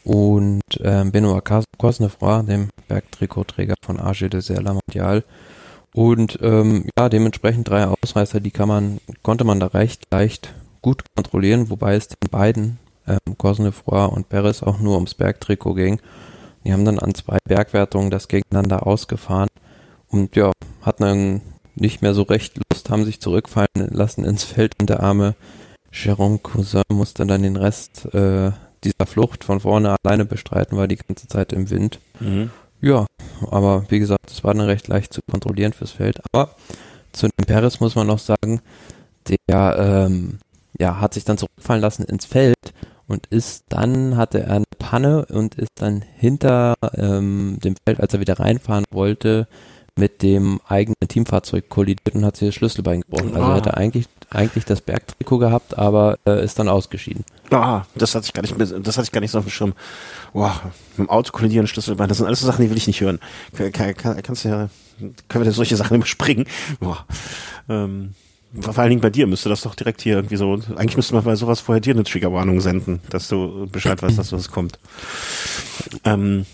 [0.10, 1.44] und ähm, Benoit
[1.78, 5.24] Cosnefroy, dem Bergtrikotträger von AG de Serla Mondial.
[5.94, 11.04] Und ähm, ja, dementsprechend drei Ausreißer, die kann man, konnte man da recht leicht gut
[11.16, 16.02] kontrollieren, wobei es den beiden, ähm, Cosnefroy und Perez, auch nur ums Bergtrikot ging.
[16.66, 19.50] Die haben dann an zwei Bergwertungen das gegeneinander ausgefahren
[20.08, 21.42] und ja, hatten dann
[21.76, 25.36] nicht mehr so recht Lust, haben sich zurückfallen lassen ins Feld und der arme
[25.94, 28.52] Jérôme Cousin musste dann den Rest äh,
[28.84, 32.00] dieser Flucht von vorne alleine bestreiten, war die ganze Zeit im Wind.
[32.20, 32.52] Mhm.
[32.82, 33.06] Ja,
[33.52, 36.22] aber wie gesagt, es war dann recht leicht zu kontrollieren fürs Feld.
[36.32, 36.56] Aber
[37.12, 38.62] zu dem Perez muss man noch sagen,
[39.28, 40.40] der ähm,
[40.80, 42.56] ja, hat sich dann zurückfallen lassen ins Feld
[43.08, 48.14] und ist dann, hatte er eine Panne und ist dann hinter ähm, dem Feld, als
[48.14, 49.48] er wieder reinfahren wollte,
[49.98, 53.36] mit dem eigenen Teamfahrzeug kollidiert und hat sich das Schlüsselbein gebrochen.
[53.36, 53.56] Also ah.
[53.56, 57.24] hätte eigentlich eigentlich das Bergtrikot gehabt, aber äh, ist dann ausgeschieden.
[57.52, 59.74] Ah, das hatte ich gar nicht, das hatte ich gar nicht so auf dem Schirm.
[60.34, 60.62] Wow,
[60.98, 63.20] mit dem Auto kollidieren, Schlüsselbein, das sind alles so Sachen, die will ich nicht hören.
[63.56, 66.46] Kann, kann, kannst ja, können wir da solche Sachen überspringen?
[66.80, 67.06] Boah.
[67.68, 68.14] Ähm,
[68.60, 71.24] vor allen Dingen bei dir müsste das doch direkt hier irgendwie so, eigentlich müsste man
[71.24, 74.80] bei sowas vorher dir eine Triggerwarnung senden, dass du Bescheid weißt, dass was kommt.
[76.04, 76.46] Ähm,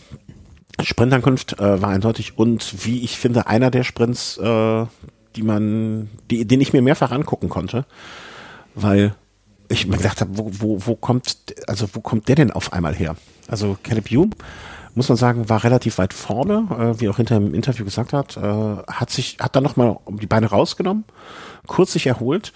[0.83, 4.85] Sprintankunft äh, war eindeutig und wie ich finde, einer der Sprints, äh,
[5.35, 7.85] die man, die, den ich mir mehrfach angucken konnte,
[8.73, 9.15] weil
[9.67, 12.93] ich mir gedacht habe, wo, wo, wo kommt, also wo kommt der denn auf einmal
[12.93, 13.15] her?
[13.47, 14.31] Also Caleb Hume,
[14.93, 18.37] muss man sagen, war relativ weit vorne, äh, wie auch hinter im Interview gesagt hat,
[18.37, 21.03] äh, hat sich, hat dann nochmal die Beine rausgenommen,
[21.67, 22.53] kurz sich erholt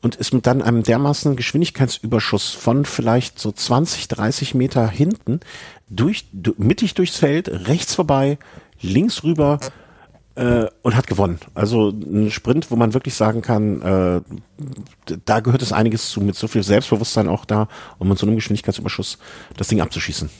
[0.00, 5.40] und ist mit dann einem dermaßen Geschwindigkeitsüberschuss von vielleicht so 20, 30 Meter hinten
[5.88, 8.38] durch, mittig durchs Feld, rechts vorbei,
[8.80, 9.58] links rüber,
[10.34, 11.38] äh, und hat gewonnen.
[11.54, 14.20] Also ein Sprint, wo man wirklich sagen kann, äh,
[15.24, 17.68] da gehört es einiges zu, mit so viel Selbstbewusstsein auch da,
[17.98, 19.18] um mit so einem Geschwindigkeitsüberschuss
[19.56, 20.30] das Ding abzuschießen.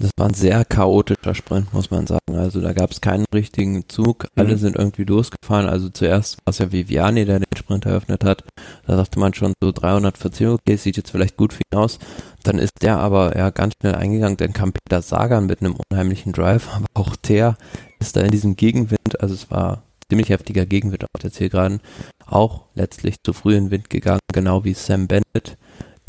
[0.00, 2.34] Das war ein sehr chaotischer Sprint, muss man sagen.
[2.34, 4.28] Also da gab es keinen richtigen Zug.
[4.34, 4.58] Alle mhm.
[4.58, 5.68] sind irgendwie losgefahren.
[5.68, 8.44] Also zuerst war es ja Viviani, der den Sprint eröffnet hat.
[8.86, 11.98] Da dachte man schon so 340, okay, sieht jetzt vielleicht gut für ihn aus.
[12.44, 14.38] Dann ist der aber ja ganz schnell eingegangen.
[14.38, 16.68] Dann kam Peter Sagan mit einem unheimlichen Drive.
[16.74, 17.58] Aber auch der
[18.00, 21.80] ist da in diesem Gegenwind, also es war ziemlich heftiger Gegenwind auf der Zielgeraden,
[22.26, 25.56] auch letztlich zu früh in den Wind gegangen, genau wie Sam Bennett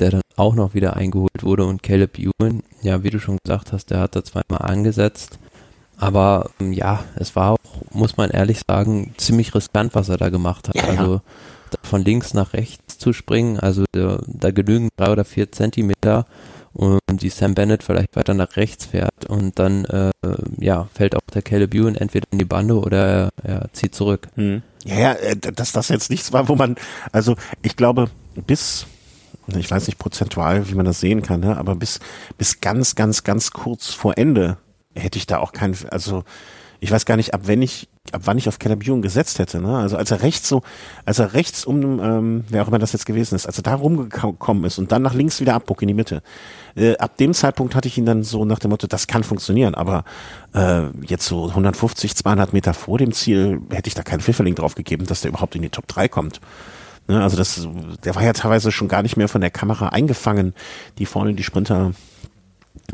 [0.01, 3.71] der dann auch noch wieder eingeholt wurde und Caleb Ewan, ja, wie du schon gesagt
[3.71, 5.39] hast, der hat da zweimal angesetzt.
[5.97, 7.57] Aber ähm, ja, es war auch,
[7.91, 10.75] muss man ehrlich sagen, ziemlich riskant, was er da gemacht hat.
[10.75, 11.21] Ja, also ja.
[11.83, 16.25] von links nach rechts zu springen, also da, da genügen drei oder vier Zentimeter
[16.73, 20.11] und die Sam Bennett vielleicht weiter nach rechts fährt und dann äh,
[20.57, 24.27] ja fällt auch der Caleb Ewan entweder in die Bande oder er, er zieht zurück.
[24.35, 24.61] Hm.
[24.85, 26.75] Ja, ja, äh, dass das jetzt nichts war, wo man,
[27.11, 28.09] also ich glaube,
[28.47, 28.85] bis
[29.47, 31.57] ich weiß nicht prozentual, wie man das sehen kann, ne?
[31.57, 31.99] aber bis,
[32.37, 34.57] bis ganz, ganz, ganz kurz vor Ende
[34.95, 36.23] hätte ich da auch keinen, also
[36.79, 39.77] ich weiß gar nicht, ab wenn ich, ab wann ich auf Calabion gesetzt hätte, ne?
[39.77, 40.63] Also als er rechts so,
[41.05, 43.75] als er rechts um, ähm, wer auch immer das jetzt gewesen ist, als er da
[43.75, 46.21] rumgekommen ist und dann nach links wieder abbog in die Mitte,
[46.75, 49.75] äh, ab dem Zeitpunkt hatte ich ihn dann so nach dem Motto, das kann funktionieren,
[49.75, 50.03] aber
[50.53, 54.75] äh, jetzt so 150, 200 Meter vor dem Ziel hätte ich da keinen Pfifferling drauf
[54.75, 56.41] gegeben, dass der überhaupt in die Top 3 kommt.
[57.07, 57.67] Ne, also das,
[58.03, 60.53] der war ja teilweise schon gar nicht mehr von der Kamera eingefangen,
[60.97, 61.93] die vorne die Sprinter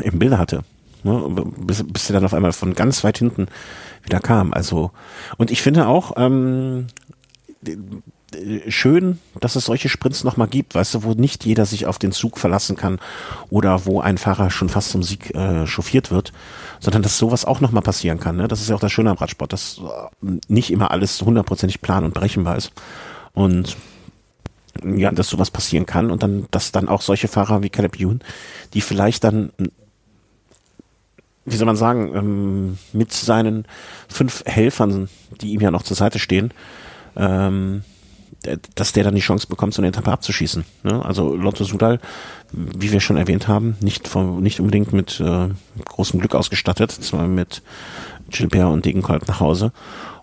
[0.03, 0.63] im Bilde hatte.
[1.07, 3.47] Ne, bis, bis der dann auf einmal von ganz weit hinten
[4.03, 4.53] wieder kam.
[4.53, 4.91] Also,
[5.37, 6.87] und ich finde auch, ähm,
[8.67, 12.11] schön, dass es solche Sprints nochmal gibt, weißt du, wo nicht jeder sich auf den
[12.11, 12.99] Zug verlassen kann
[13.49, 16.33] oder wo ein Fahrer schon fast zum Sieg äh, chauffiert wird,
[16.79, 18.35] sondern dass sowas auch nochmal passieren kann.
[18.35, 18.47] Ne?
[18.47, 22.03] Das ist ja auch das Schöne am Radsport, dass äh, nicht immer alles hundertprozentig plan
[22.03, 22.73] und berechenbar ist.
[23.33, 23.77] Und
[24.83, 28.21] ja, dass sowas passieren kann und dann, dass dann auch solche Fahrer wie Caleb Ewan,
[28.73, 29.51] die vielleicht dann,
[31.47, 33.65] wie soll man sagen, ähm, mit seinen
[34.09, 35.09] fünf Helfern,
[35.41, 36.51] die ihm ja noch zur Seite stehen,
[37.15, 37.83] ähm,
[38.75, 40.65] dass der dann die Chance bekommt, so eine Etappe abzuschießen.
[40.83, 41.03] Ne?
[41.03, 41.99] Also Lotto Sudal,
[42.51, 45.49] wie wir schon erwähnt haben, nicht, vom, nicht unbedingt mit äh,
[45.85, 47.61] großem Glück ausgestattet, zwar mit
[48.29, 49.71] Gilbert und Degenkolb nach Hause.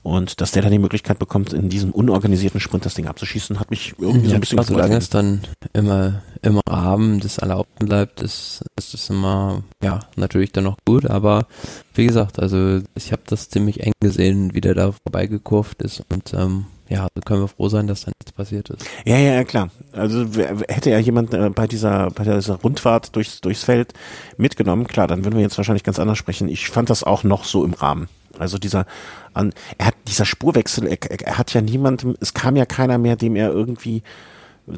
[0.02, 3.70] Und dass der dann die Möglichkeit bekommt, in diesem unorganisierten Sprint das Ding abzuschießen, hat
[3.70, 5.40] mich irgendwie so ein bisschen ja, Solange es dann
[5.72, 11.06] immer im Rahmen des Erlaubten bleibt, ist, ist es immer, ja, natürlich dann noch gut.
[11.06, 11.46] Aber
[11.94, 16.04] wie gesagt, also ich habe das ziemlich eng gesehen, wie der da vorbeigekurft ist.
[16.10, 18.84] Und ähm, ja, da können wir froh sein, dass da nichts passiert ist.
[19.04, 19.70] Ja, ja, ja, klar.
[19.92, 20.26] Also
[20.68, 23.94] hätte ja jemand äh, bei dieser bei dieser Rundfahrt durchs durchs Feld
[24.36, 26.48] mitgenommen, klar, dann würden wir jetzt wahrscheinlich ganz anders sprechen.
[26.48, 28.08] Ich fand das auch noch so im Rahmen.
[28.38, 28.86] Also dieser,
[29.32, 33.16] an, er hat dieser Spurwechsel, er, er hat ja niemandem, es kam ja keiner mehr,
[33.16, 34.02] dem er irgendwie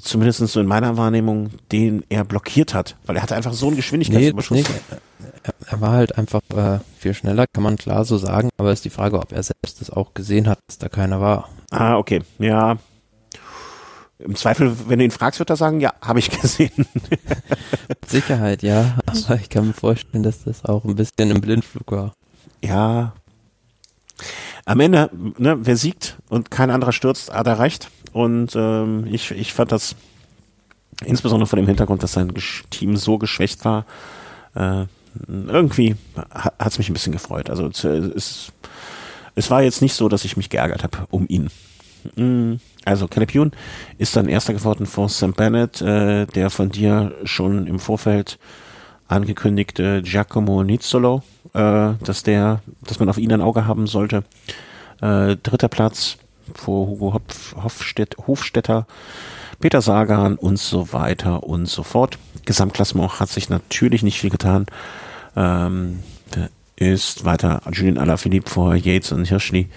[0.01, 3.77] zumindest so in meiner Wahrnehmung, den er blockiert hat, weil er hatte einfach so einen
[3.77, 4.59] Geschwindigkeitsüberschuss.
[4.59, 4.65] Nee,
[5.45, 8.85] er, er war halt einfach äh, viel schneller, kann man klar so sagen, aber ist
[8.85, 11.49] die Frage, ob er selbst das auch gesehen hat, dass da keiner war.
[11.71, 12.79] Ah, okay, ja.
[14.19, 16.87] Im Zweifel, wenn du ihn fragst, wird er sagen, ja, habe ich gesehen.
[17.89, 21.93] Mit Sicherheit, ja, aber ich kann mir vorstellen, dass das auch ein bisschen im Blindflug
[21.93, 22.13] war.
[22.65, 23.13] Ja.
[24.65, 27.91] Am Ende, ne, wer siegt und kein anderer stürzt, hat er recht.
[28.13, 29.95] Und ähm, ich, ich fand das
[31.05, 32.33] insbesondere vor dem Hintergrund, dass sein
[32.71, 33.85] Team so geschwächt war,
[34.55, 34.87] äh,
[35.29, 35.97] irgendwie
[36.31, 37.51] hat es mich ein bisschen gefreut.
[37.51, 38.53] Also es,
[39.37, 41.51] es war jetzt nicht so, dass ich mich geärgert habe um ihn.
[42.17, 43.53] Mm, also Caleb Youn
[43.99, 48.39] ist dann Erster geworden vor Sam Bennett, äh, der von dir schon im Vorfeld
[49.09, 51.23] angekündigte Giacomo Nizzolo,
[51.53, 54.25] äh, dass der, dass man auf ihn ein Auge haben sollte.
[55.01, 56.17] Äh, dritter Platz
[56.55, 58.87] vor Hugo Hopf, Hofstedt, Hofstetter,
[59.61, 62.19] Peter Sagan und so weiter und so fort.
[62.45, 64.67] Gesamtklassement hat sich natürlich nicht viel getan.
[65.35, 66.03] Ähm,
[66.77, 69.69] ist weiter Julian Alaphilippe vor Yates und Hirschli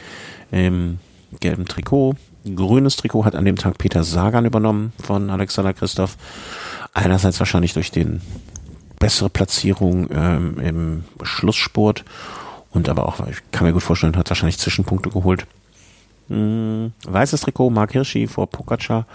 [0.51, 0.99] im
[1.39, 2.15] gelben Trikot.
[2.55, 6.17] Grünes Trikot hat an dem Tag Peter Sagan übernommen von Alexander Christoph.
[6.93, 8.21] Einerseits wahrscheinlich durch den
[8.99, 12.03] bessere Platzierung ähm, im Schlusssport
[12.71, 15.47] und aber auch, ich kann mir gut vorstellen, hat wahrscheinlich Zwischenpunkte geholt.
[16.27, 19.05] Hm, weißes Trikot, Mark Hirschi vor Pogacar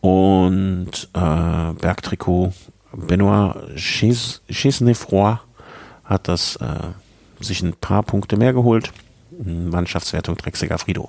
[0.00, 2.52] und äh, Bergtrikot
[2.92, 5.38] Benoit Chesnefroy
[6.10, 6.90] hat das äh,
[7.42, 8.92] sich ein paar Punkte mehr geholt.
[9.42, 11.08] Mannschaftswertung Drexiger Frido.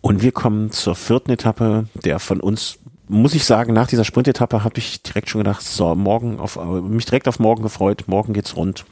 [0.00, 4.62] Und wir kommen zur vierten Etappe, der von uns, muss ich sagen, nach dieser Sprintetappe
[4.62, 8.54] habe ich direkt schon gedacht, so, morgen auf, mich direkt auf morgen gefreut, morgen geht's
[8.54, 8.84] rund.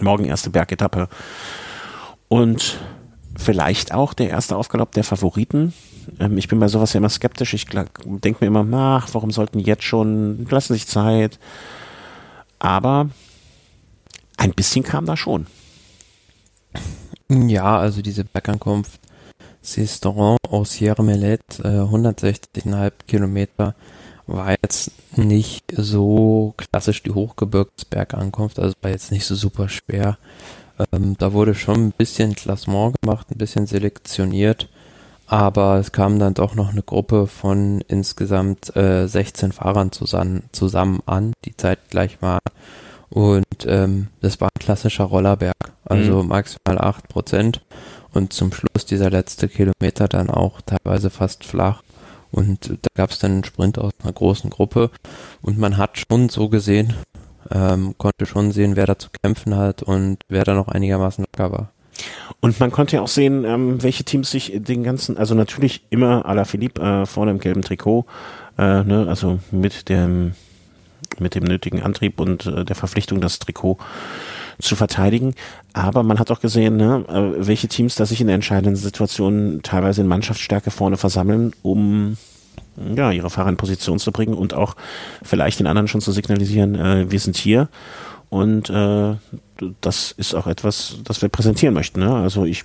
[0.00, 1.08] Morgen erste Bergetappe.
[2.28, 2.78] Und
[3.36, 5.72] vielleicht auch der erste Aufgalopp der Favoriten.
[6.18, 7.54] Ähm, ich bin bei sowas ja immer skeptisch.
[7.54, 11.38] Ich denke mir immer nach, warum sollten jetzt schon, lassen sich Zeit.
[12.58, 13.10] Aber
[14.38, 15.46] ein bisschen kam da schon.
[17.28, 18.98] Ja, also diese Bergankunft
[19.60, 23.74] Sisteron aus Sierra Mellet, äh, 160,5 Kilometer,
[24.26, 30.16] war jetzt nicht so klassisch die Hochgebirgsbergankunft, also war jetzt nicht so super schwer.
[30.92, 34.68] Ähm, da wurde schon ein bisschen Klassement gemacht, ein bisschen selektioniert,
[35.26, 41.00] aber es kam dann doch noch eine Gruppe von insgesamt äh, 16 Fahrern zusammen, zusammen
[41.04, 42.38] an, die zeitgleich war.
[43.10, 46.28] Und ähm, das war ein klassischer Rollerberg, also mhm.
[46.28, 47.62] maximal 8 Prozent
[48.12, 51.82] und zum Schluss dieser letzte Kilometer dann auch teilweise fast flach.
[52.30, 54.90] Und da gab es dann einen Sprint aus einer großen Gruppe
[55.40, 56.94] und man hat schon so gesehen,
[57.50, 61.52] ähm, konnte schon sehen, wer da zu kämpfen hat und wer da noch einigermaßen locker
[61.52, 61.72] war.
[62.40, 66.26] Und man konnte ja auch sehen, ähm, welche Teams sich den ganzen, also natürlich immer
[66.26, 68.04] à la Philippe äh, vorne im gelben Trikot,
[68.58, 70.32] äh, ne, also mit dem
[71.18, 73.78] mit dem nötigen Antrieb und äh, der Verpflichtung, das Trikot
[74.60, 75.34] zu verteidigen.
[75.72, 80.00] Aber man hat auch gesehen, ne, äh, welche Teams da sich in entscheidenden Situationen teilweise
[80.00, 82.16] in Mannschaftsstärke vorne versammeln, um
[82.94, 84.76] ja, ihre Fahrer in Position zu bringen und auch
[85.22, 87.68] vielleicht den anderen schon zu signalisieren, äh, wir sind hier.
[88.30, 89.14] Und äh,
[89.80, 92.00] das ist auch etwas, das wir präsentieren möchten.
[92.00, 92.14] Ne?
[92.14, 92.64] Also ich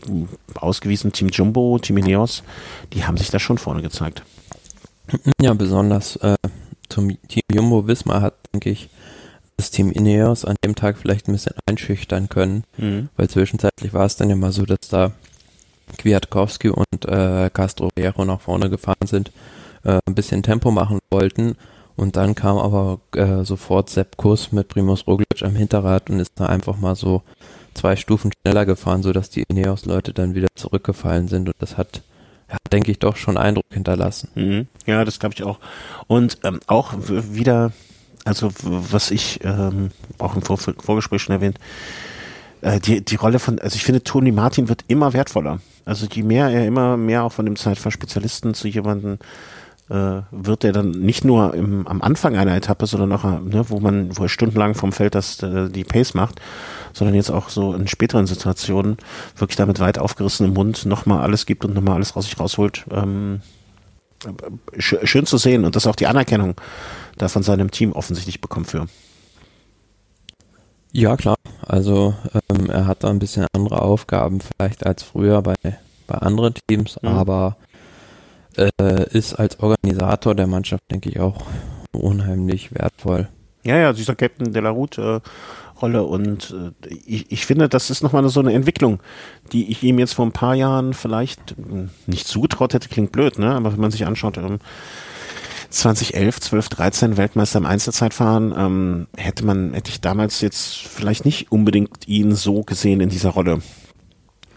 [0.55, 2.43] ausgewiesen Team Jumbo, Team Ineos,
[2.91, 4.23] die haben sich da schon vorne gezeigt.
[5.41, 6.35] Ja, besonders äh,
[6.93, 8.89] Team Jumbo Wismar hat, denke ich,
[9.57, 13.09] das Team Ineos an dem Tag vielleicht ein bisschen einschüchtern können, mhm.
[13.15, 15.11] weil zwischenzeitlich war es dann ja mal so, dass da
[15.97, 19.31] Kwiatkowski und äh, Castro Viejo nach vorne gefahren sind,
[19.83, 21.55] äh, ein bisschen Tempo machen wollten.
[21.95, 26.31] Und dann kam aber äh, sofort Sepp Kuss mit Primus Roglic am Hinterrad und ist
[26.35, 27.21] da einfach mal so
[27.75, 31.47] zwei Stufen schneller gefahren, sodass die Ineos-Leute dann wieder zurückgefallen sind.
[31.49, 32.01] Und das hat
[32.49, 34.29] ja, denke ich, doch schon Eindruck hinterlassen.
[34.35, 34.67] Mhm.
[34.85, 35.59] Ja, das glaube ich auch.
[36.07, 37.71] Und ähm, auch wieder
[38.25, 41.59] also was ich ähm, auch im Vor Vorgespräch schon erwähnt,
[42.61, 45.59] äh, die, die Rolle von, also ich finde, Toni Martin wird immer wertvoller.
[45.85, 49.19] Also je mehr er immer mehr auch von dem Zeitfahrspezialisten zu jemandem
[49.93, 53.79] äh, wird er dann nicht nur im, am Anfang einer Etappe, sondern auch, ne, wo
[53.79, 56.41] man, wo er stundenlang vom Feld das, äh, die Pace macht,
[56.93, 58.97] sondern jetzt auch so in späteren Situationen
[59.37, 62.85] wirklich damit weit aufgerissenem Mund nochmal alles gibt und nochmal alles raus sich rausholt.
[62.91, 63.41] Ähm,
[64.79, 66.55] schön zu sehen und das ist auch die Anerkennung
[67.17, 68.87] da von seinem Team offensichtlich bekommt für.
[70.91, 71.35] Ja, klar.
[71.61, 72.15] Also
[72.49, 75.55] ähm, er hat da ein bisschen andere Aufgaben vielleicht als früher bei,
[76.07, 77.09] bei anderen Teams, mhm.
[77.09, 77.57] aber
[78.57, 81.45] äh, ist als Organisator der Mannschaft, denke ich, auch
[81.91, 83.27] unheimlich wertvoll.
[83.63, 85.29] Ja, ja, dieser Captain de la Route äh,
[85.81, 89.01] Rolle und äh, ich, ich finde, das ist nochmal so eine Entwicklung,
[89.51, 93.39] die ich ihm jetzt vor ein paar Jahren vielleicht hm, nicht zugetraut hätte, klingt blöd,
[93.39, 93.53] ne?
[93.53, 94.59] Aber wenn man sich anschaut, ähm,
[95.69, 101.51] 2011, 12, 13 Weltmeister im Einzelzeitfahren, ähm, hätte man, hätte ich damals jetzt vielleicht nicht
[101.51, 103.59] unbedingt ihn so gesehen in dieser Rolle.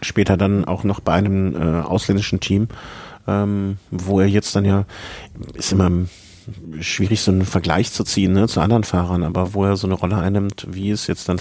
[0.01, 2.67] Später dann auch noch bei einem äh, ausländischen Team,
[3.27, 4.85] ähm, wo er jetzt dann ja,
[5.53, 5.89] ist immer
[6.79, 9.95] schwierig, so einen Vergleich zu ziehen ne, zu anderen Fahrern, aber wo er so eine
[9.95, 11.39] Rolle einnimmt, wie es jetzt dann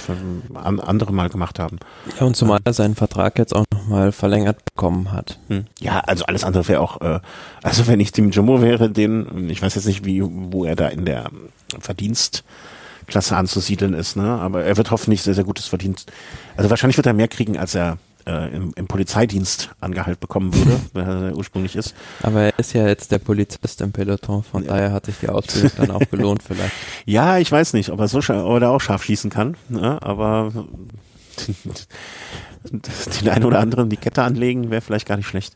[0.54, 1.78] andere mal gemacht haben.
[2.18, 5.38] Ja, und zumal er seinen Vertrag jetzt auch nochmal verlängert bekommen hat.
[5.48, 5.66] Hm.
[5.78, 7.20] Ja, also alles andere wäre auch, äh,
[7.62, 10.88] also wenn ich Tim Jumbo wäre, den, ich weiß jetzt nicht, wie, wo er da
[10.88, 11.30] in der
[11.78, 14.40] Verdienstklasse anzusiedeln ist, ne?
[14.40, 16.10] Aber er wird hoffentlich sehr, sehr gutes Verdienst.
[16.56, 20.80] Also wahrscheinlich wird er mehr kriegen, als er äh, im, im Polizeidienst angehalt bekommen würde,
[20.92, 21.94] wer er ursprünglich ist.
[22.22, 24.72] Aber er ist ja jetzt der Polizist im Peloton, von ja.
[24.72, 26.74] daher hat sich die Ausbildung dann auch gelohnt vielleicht.
[27.04, 30.00] Ja, ich weiß nicht, ob er so ob er auch scharf schießen kann, ne?
[30.02, 30.52] aber
[33.22, 35.54] den einen oder anderen die Kette anlegen wäre vielleicht gar nicht schlecht.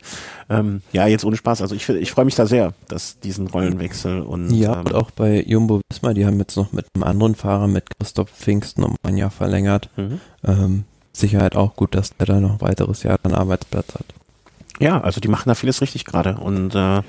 [0.48, 1.62] Ähm, ja, jetzt ohne Spaß.
[1.62, 5.10] Also ich, ich freue mich da sehr, dass diesen Rollenwechsel und ja ähm, und auch
[5.10, 8.96] bei Jumbo Visma, die haben jetzt noch mit einem anderen Fahrer mit Christoph Pfingsten um
[9.02, 9.90] ein Jahr verlängert.
[9.96, 10.20] Mhm.
[10.44, 10.84] Ähm,
[11.20, 14.06] Sicherheit auch gut, dass der da noch ein weiteres Jahr einen Arbeitsplatz hat.
[14.80, 17.02] Ja, also die machen da vieles richtig gerade und äh,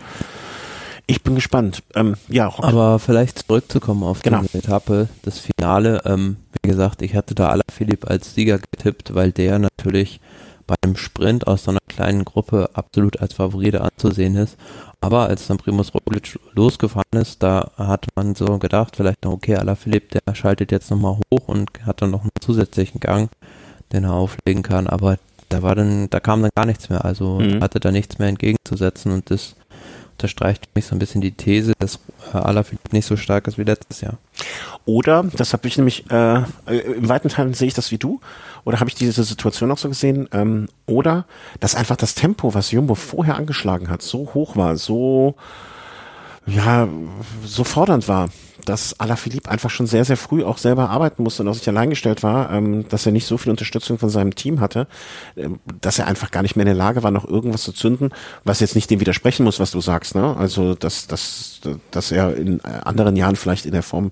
[1.08, 1.84] ich bin gespannt.
[1.96, 2.64] Ähm, ja, Rob.
[2.64, 4.42] aber vielleicht zurückzukommen auf genau.
[4.42, 6.02] die Etappe, das Finale.
[6.06, 10.20] Ähm, wie gesagt, ich hatte da Alaphilippe als Sieger getippt, weil der natürlich
[10.68, 14.58] bei einem Sprint aus so einer kleinen Gruppe absolut als Favorit anzusehen ist.
[15.02, 20.20] Aber als dann Primus Roglic losgefahren ist, da hat man so gedacht, vielleicht, okay, Alaphilippe,
[20.20, 23.30] der schaltet jetzt nochmal hoch und hat dann noch einen zusätzlichen Gang
[23.94, 25.18] den er auflegen kann, aber
[25.50, 27.62] da war dann, da kam dann gar nichts mehr, also mhm.
[27.62, 29.56] hatte da nichts mehr entgegenzusetzen und das
[30.22, 32.00] unterstreicht mich so ein bisschen die These, dass
[32.32, 34.20] Alaphilippe nicht so stark ist wie letztes Jahr.
[34.86, 38.20] Oder, das habe ich nämlich, äh, im weiten Teil sehe ich das wie du,
[38.64, 41.26] oder habe ich diese Situation auch so gesehen, ähm, oder
[41.60, 45.36] dass einfach das Tempo, was Jumbo vorher angeschlagen hat, so hoch war, so,
[46.46, 46.88] ja,
[47.44, 48.30] so fordernd war,
[48.66, 51.90] dass Alaphilippe einfach schon sehr, sehr früh auch selber arbeiten musste und auf sich allein
[51.90, 54.88] gestellt war, ähm, dass er nicht so viel Unterstützung von seinem Team hatte,
[55.36, 58.12] ähm, dass er einfach gar nicht mehr in der Lage war, noch irgendwas zu zünden,
[58.44, 60.16] was jetzt nicht dem widersprechen muss, was du sagst.
[60.16, 60.36] Ne?
[60.38, 64.12] Also, dass, dass, dass er in anderen Jahren vielleicht in der Form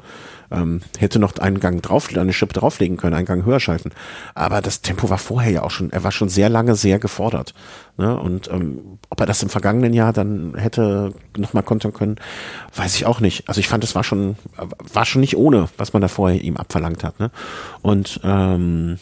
[0.51, 3.91] ähm, hätte noch einen Gang drauf, eine Schippe drauflegen können, einen Gang höher schalten.
[4.35, 7.53] Aber das Tempo war vorher ja auch schon, er war schon sehr lange sehr gefordert.
[7.97, 8.17] Ne?
[8.19, 12.15] Und ähm, ob er das im vergangenen Jahr dann hätte nochmal kontern können,
[12.75, 13.47] weiß ich auch nicht.
[13.47, 14.37] Also ich fand, es war schon,
[14.93, 17.19] war schon nicht ohne, was man da vorher ihm abverlangt hat.
[17.19, 17.31] Ne?
[17.81, 18.97] Und ähm,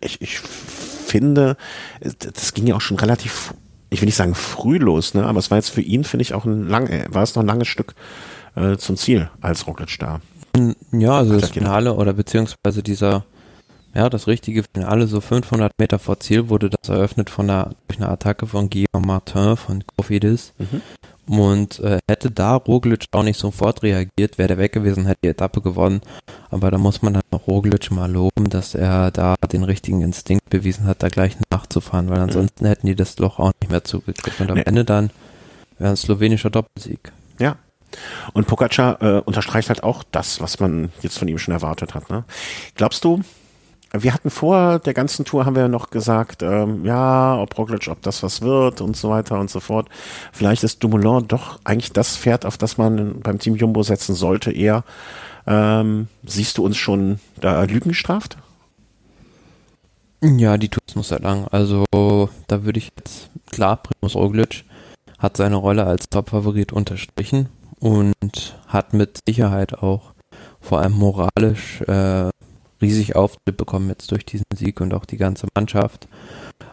[0.00, 1.56] ich, ich finde,
[2.00, 3.54] das ging ja auch schon relativ,
[3.90, 5.24] ich will nicht sagen früh los, ne?
[5.26, 7.42] aber es war jetzt für ihn, finde ich, auch ein lang, äh, war es noch
[7.42, 7.94] ein langes Stück
[8.56, 10.20] äh, zum Ziel als Roglic da.
[10.92, 13.24] Ja, also das Finale oder beziehungsweise dieser,
[13.92, 18.00] ja, das richtige Finale, so 500 Meter vor Ziel wurde das eröffnet von einer, durch
[18.00, 20.52] eine Attacke von Guillaume Martin von Cofidis.
[20.58, 20.80] Mhm.
[21.26, 25.28] Und äh, hätte da Roglic auch nicht sofort reagiert, wäre der weg gewesen, hätte die
[25.28, 26.02] Etappe gewonnen.
[26.50, 30.50] Aber da muss man dann noch Roglic mal loben, dass er da den richtigen Instinkt
[30.50, 32.24] bewiesen hat, da gleich nachzufahren, weil mhm.
[32.24, 32.68] ansonsten mhm.
[32.68, 34.40] hätten die das Loch auch nicht mehr zugekriegt.
[34.40, 34.64] Und am nee.
[34.66, 35.10] Ende dann
[35.78, 37.12] wäre ein slowenischer Doppelsieg.
[37.38, 37.56] Ja,
[38.32, 42.10] und Pogacar äh, unterstreicht halt auch das, was man jetzt von ihm schon erwartet hat.
[42.10, 42.24] Ne?
[42.74, 43.22] Glaubst du,
[44.02, 48.02] wir hatten vor der ganzen Tour haben wir noch gesagt, ähm, ja, ob Roglic, ob
[48.02, 49.88] das was wird und so weiter und so fort.
[50.32, 54.50] Vielleicht ist Dumoulin doch eigentlich das Pferd, auf das man beim Team Jumbo setzen sollte,
[54.50, 54.84] eher.
[55.46, 58.36] Ähm, siehst du uns schon da Lügen gestraft?
[60.22, 61.46] Ja, die Tour ist noch sehr lang.
[61.50, 61.84] Also
[62.48, 64.64] da würde ich jetzt, klar, Primus Roglic
[65.18, 70.14] hat seine Rolle als Top-Favorit unterstrichen und hat mit Sicherheit auch
[70.60, 72.30] vor allem moralisch äh,
[72.84, 76.08] riesig Auftritt bekommen jetzt durch diesen Sieg und auch die ganze Mannschaft.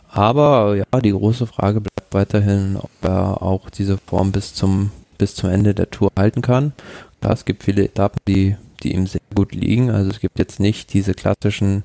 [0.09, 5.35] Aber ja, die große Frage bleibt weiterhin, ob er auch diese Form bis zum bis
[5.35, 6.73] zum Ende der Tour halten kann.
[7.21, 9.91] Klar, es gibt viele Etappen, die, die ihm sehr gut liegen.
[9.91, 11.83] Also es gibt jetzt nicht diese klassischen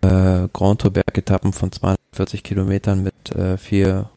[0.00, 4.10] äh, Grand Tour Bergetappen von 240 Kilometern mit äh, vier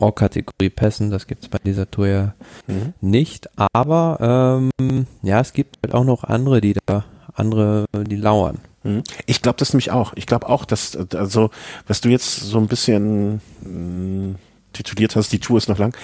[0.00, 2.34] O-Kategorie Pässen, das gibt es bei dieser Tour ja
[2.66, 2.94] mhm.
[3.00, 3.48] nicht.
[3.72, 8.58] Aber ähm, ja, es gibt halt auch noch andere, die da, andere, die lauern.
[8.82, 9.02] Mhm.
[9.26, 10.12] Ich glaube das nämlich auch.
[10.16, 11.50] Ich glaube auch, dass, also,
[11.86, 14.36] was du jetzt so ein bisschen mh, mm,
[14.72, 15.94] tituliert hast, die Tour ist noch lang.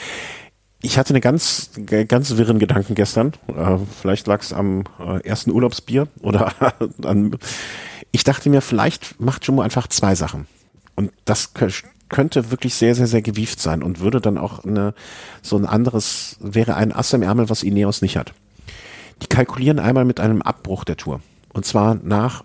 [0.82, 1.70] Ich hatte eine ganz,
[2.08, 3.32] ganz wirren Gedanken gestern.
[3.48, 6.52] Äh, vielleicht lag es am äh, ersten Urlaubsbier oder
[7.02, 7.36] an.
[8.12, 10.46] Ich dachte mir, vielleicht macht Jumbo einfach zwei Sachen.
[10.94, 11.52] Und das
[12.08, 14.94] könnte wirklich sehr, sehr, sehr gewieft sein und würde dann auch eine,
[15.42, 18.32] so ein anderes, wäre ein Ass im Ärmel, was Ineos nicht hat.
[19.22, 21.20] Die kalkulieren einmal mit einem Abbruch der Tour.
[21.52, 22.44] Und zwar nach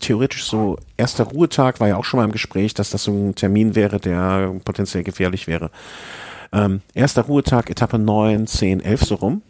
[0.00, 3.34] theoretisch so erster Ruhetag war ja auch schon mal im Gespräch, dass das so ein
[3.34, 5.70] Termin wäre, der potenziell gefährlich wäre.
[6.52, 9.42] Ähm, erster Ruhetag, Etappe 9, 10, 11 so rum.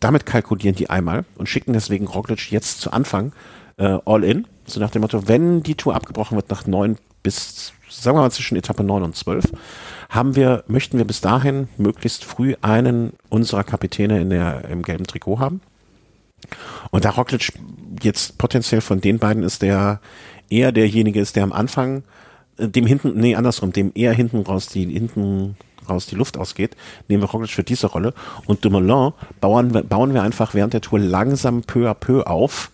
[0.00, 3.32] damit kalkulieren die einmal und schicken deswegen Roglic jetzt zu Anfang
[3.78, 4.46] äh, all in.
[4.64, 8.30] So nach dem Motto, wenn die Tour abgebrochen wird nach neun bis, sagen wir mal
[8.30, 9.46] zwischen Etappe neun und zwölf,
[10.08, 15.06] haben wir, möchten wir bis dahin möglichst früh einen unserer Kapitäne in der, im gelben
[15.06, 15.60] Trikot haben.
[16.90, 17.52] Und da Roglic
[18.04, 20.00] jetzt potenziell von den beiden ist, der
[20.50, 22.02] eher derjenige ist, der am Anfang
[22.58, 25.56] äh, dem hinten, nee, andersrum, dem eher hinten raus die hinten
[25.88, 26.76] raus die Luft ausgeht,
[27.08, 28.12] nehmen wir Roglic für diese Rolle
[28.46, 32.70] und Dumoulin bauen bauen wir einfach während der Tour langsam peu à peu auf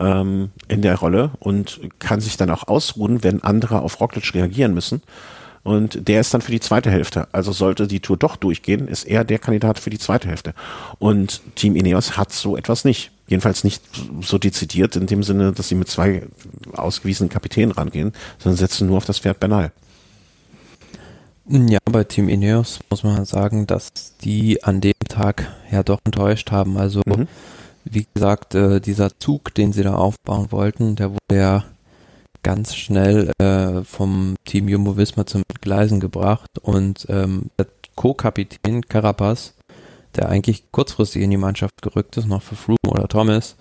[0.00, 4.74] ähm, in der Rolle und kann sich dann auch ausruhen, wenn andere auf Roglic reagieren
[4.74, 5.02] müssen.
[5.62, 7.26] Und der ist dann für die zweite Hälfte.
[7.32, 10.54] Also sollte die Tour doch durchgehen, ist er der Kandidat für die zweite Hälfte.
[11.00, 13.10] Und Team Ineos hat so etwas nicht.
[13.28, 13.82] Jedenfalls nicht
[14.22, 16.22] so dezidiert in dem Sinne, dass sie mit zwei
[16.72, 19.72] ausgewiesenen Kapitänen rangehen, sondern setzen nur auf das Pferd Bernal.
[21.48, 26.50] Ja, bei Team Ineos muss man sagen, dass die an dem Tag ja doch enttäuscht
[26.50, 26.76] haben.
[26.76, 27.28] Also, mhm.
[27.84, 31.64] wie gesagt, äh, dieser Zug, den sie da aufbauen wollten, der wurde ja
[32.42, 37.66] ganz schnell äh, vom Team Jumbo Visma zum Gleisen gebracht und ähm, der
[37.96, 39.54] Co-Kapitän Carapaz,
[40.16, 43.56] der eigentlich kurzfristig in die Mannschaft gerückt ist, noch für Froome oder Thomas,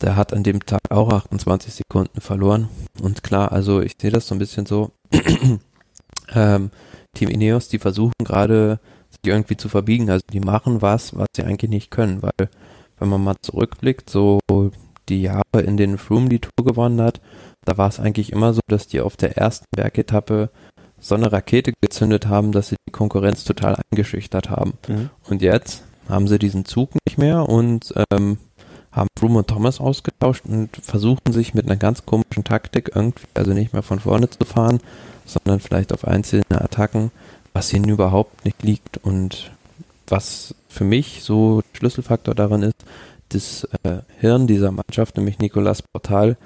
[0.00, 2.68] der hat an dem Tag auch 28 Sekunden verloren.
[3.02, 4.92] Und klar, also ich sehe das so ein bisschen so,
[6.34, 6.70] ähm,
[7.14, 8.80] Team Ineos, die versuchen gerade
[9.10, 12.48] sich irgendwie zu verbiegen, also die machen was, was sie eigentlich nicht können, weil
[12.98, 14.40] wenn man mal zurückblickt, so
[15.08, 17.20] die Jahre, in denen Froome die Tour gewonnen hat,
[17.64, 20.50] da war es eigentlich immer so, dass die auf der ersten Bergetappe
[21.00, 24.74] so eine Rakete gezündet haben, dass sie die Konkurrenz total eingeschüchtert haben.
[24.88, 25.10] Mhm.
[25.28, 28.38] Und jetzt haben sie diesen Zug nicht mehr und ähm,
[28.90, 33.52] haben Froome und Thomas ausgetauscht und versuchen sich mit einer ganz komischen Taktik irgendwie, also
[33.52, 34.80] nicht mehr von vorne zu fahren,
[35.24, 37.10] sondern vielleicht auf einzelne Attacken,
[37.52, 38.98] was ihnen überhaupt nicht liegt.
[38.98, 39.52] Und
[40.08, 42.76] was für mich so Schlüsselfaktor daran ist,
[43.28, 46.36] das äh, Hirn dieser Mannschaft, nämlich Nicolas Portal,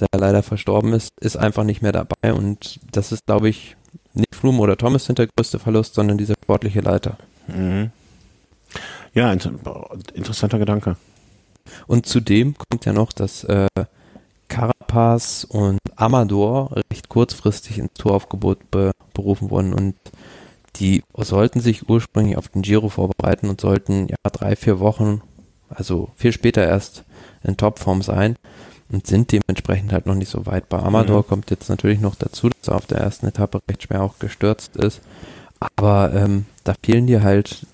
[0.00, 2.34] der leider verstorben ist, ist einfach nicht mehr dabei.
[2.34, 3.76] Und das ist, glaube ich,
[4.14, 7.16] nicht Froome oder Thomas sind der größte Verlust, sondern dieser sportliche Leiter.
[7.46, 7.90] Mhm.
[9.14, 9.52] Ja, inter
[10.14, 10.96] interessanter Gedanke.
[11.86, 13.66] Und zudem kommt ja noch, dass äh,
[14.48, 19.94] Carapaz und Amador recht kurzfristig ins Touraufgebot be berufen wurden und
[20.76, 25.20] die sollten sich ursprünglich auf den Giro vorbereiten und sollten ja drei, vier Wochen,
[25.68, 27.04] also viel später erst
[27.42, 28.36] in Topform sein
[28.90, 30.68] und sind dementsprechend halt noch nicht so weit.
[30.68, 31.26] Bei Amador mhm.
[31.26, 34.76] kommt jetzt natürlich noch dazu, dass er auf der ersten Etappe recht schwer auch gestürzt
[34.76, 35.02] ist.
[35.62, 37.66] Aber ähm, da fehlen dir halt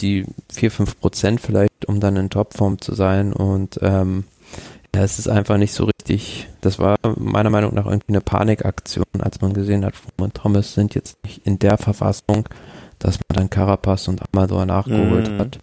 [0.00, 3.32] die 4, 5 Prozent vielleicht, um dann in Topform zu sein.
[3.32, 4.24] Und ähm,
[4.94, 6.48] ja, es ist einfach nicht so richtig.
[6.60, 10.74] Das war meiner Meinung nach irgendwie eine Panikaktion, als man gesehen hat, Froome und Thomas
[10.74, 12.48] sind jetzt nicht in der Verfassung,
[12.98, 15.38] dass man dann Carapaz und Amador nachgeholt mhm.
[15.38, 15.58] hat.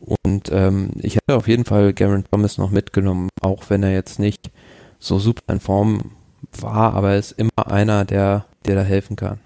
[0.00, 4.18] Und ähm, ich hätte auf jeden Fall Garen Thomas noch mitgenommen, auch wenn er jetzt
[4.18, 4.50] nicht
[4.98, 6.10] so super in Form
[6.60, 9.38] war, aber er ist immer einer, der dir da helfen kann.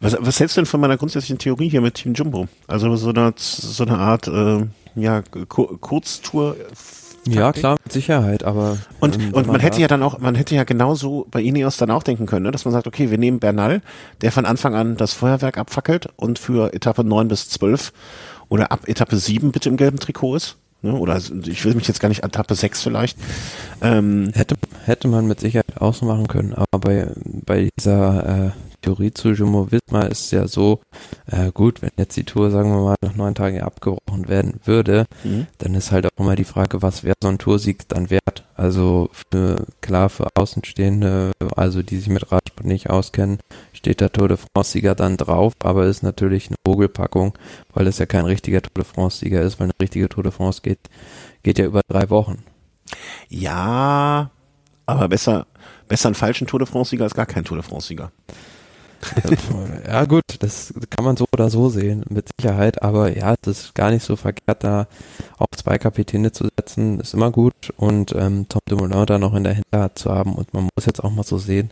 [0.00, 2.48] Was, was hältst du denn von meiner grundsätzlichen Theorie hier mit Team Jumbo?
[2.66, 6.56] Also so eine, so eine Art äh, ja, Kurztour
[7.26, 8.78] ja, klar, mit Sicherheit, aber.
[9.00, 11.90] Und, ähm, und man hätte ja dann auch, man hätte ja genauso bei Ineos dann
[11.90, 13.80] auch denken können, ne, dass man sagt, okay, wir nehmen Bernal,
[14.20, 17.92] der von Anfang an das Feuerwerk abfackelt und für Etappe neun bis zwölf
[18.48, 20.56] oder ab Etappe sieben bitte im gelben Trikot ist.
[20.82, 20.92] Ne?
[20.92, 21.16] Oder
[21.46, 23.16] ich will mich jetzt gar nicht an Etappe sechs vielleicht.
[23.80, 24.54] Ähm, hätte,
[24.86, 27.08] hätte man mit Sicherheit auch so machen können, aber bei,
[27.44, 28.50] bei dieser äh,
[28.84, 30.80] Theorie zu Jumbo Visma ist ja so,
[31.26, 35.06] äh, gut, wenn jetzt die Tour, sagen wir mal, nach neun Tagen abgebrochen werden würde,
[35.24, 35.46] mhm.
[35.58, 38.44] dann ist halt auch immer die Frage, was wäre so ein Toursieg dann wert?
[38.56, 43.38] Also für, klar, für Außenstehende, also die sich mit Radsport nicht auskennen,
[43.72, 47.38] steht der Tour de France-Sieger dann drauf, aber ist natürlich eine Vogelpackung,
[47.72, 50.60] weil es ja kein richtiger Tour de France-Sieger ist, weil eine richtige Tour de France
[50.62, 50.78] geht,
[51.42, 52.44] geht ja über drei Wochen.
[53.28, 54.30] Ja,
[54.86, 55.46] aber besser,
[55.88, 58.10] besser einen falschen Tour de France-Sieger als gar kein Tour de France-Sieger.
[59.86, 63.74] ja gut, das kann man so oder so sehen, mit Sicherheit, aber ja, das ist
[63.74, 64.86] gar nicht so verkehrt, da
[65.38, 69.44] auch zwei Kapitäne zu setzen, ist immer gut und ähm, Tom Dumoulin da noch in
[69.44, 71.70] der Hinterhand zu haben und man muss jetzt auch mal so sehen,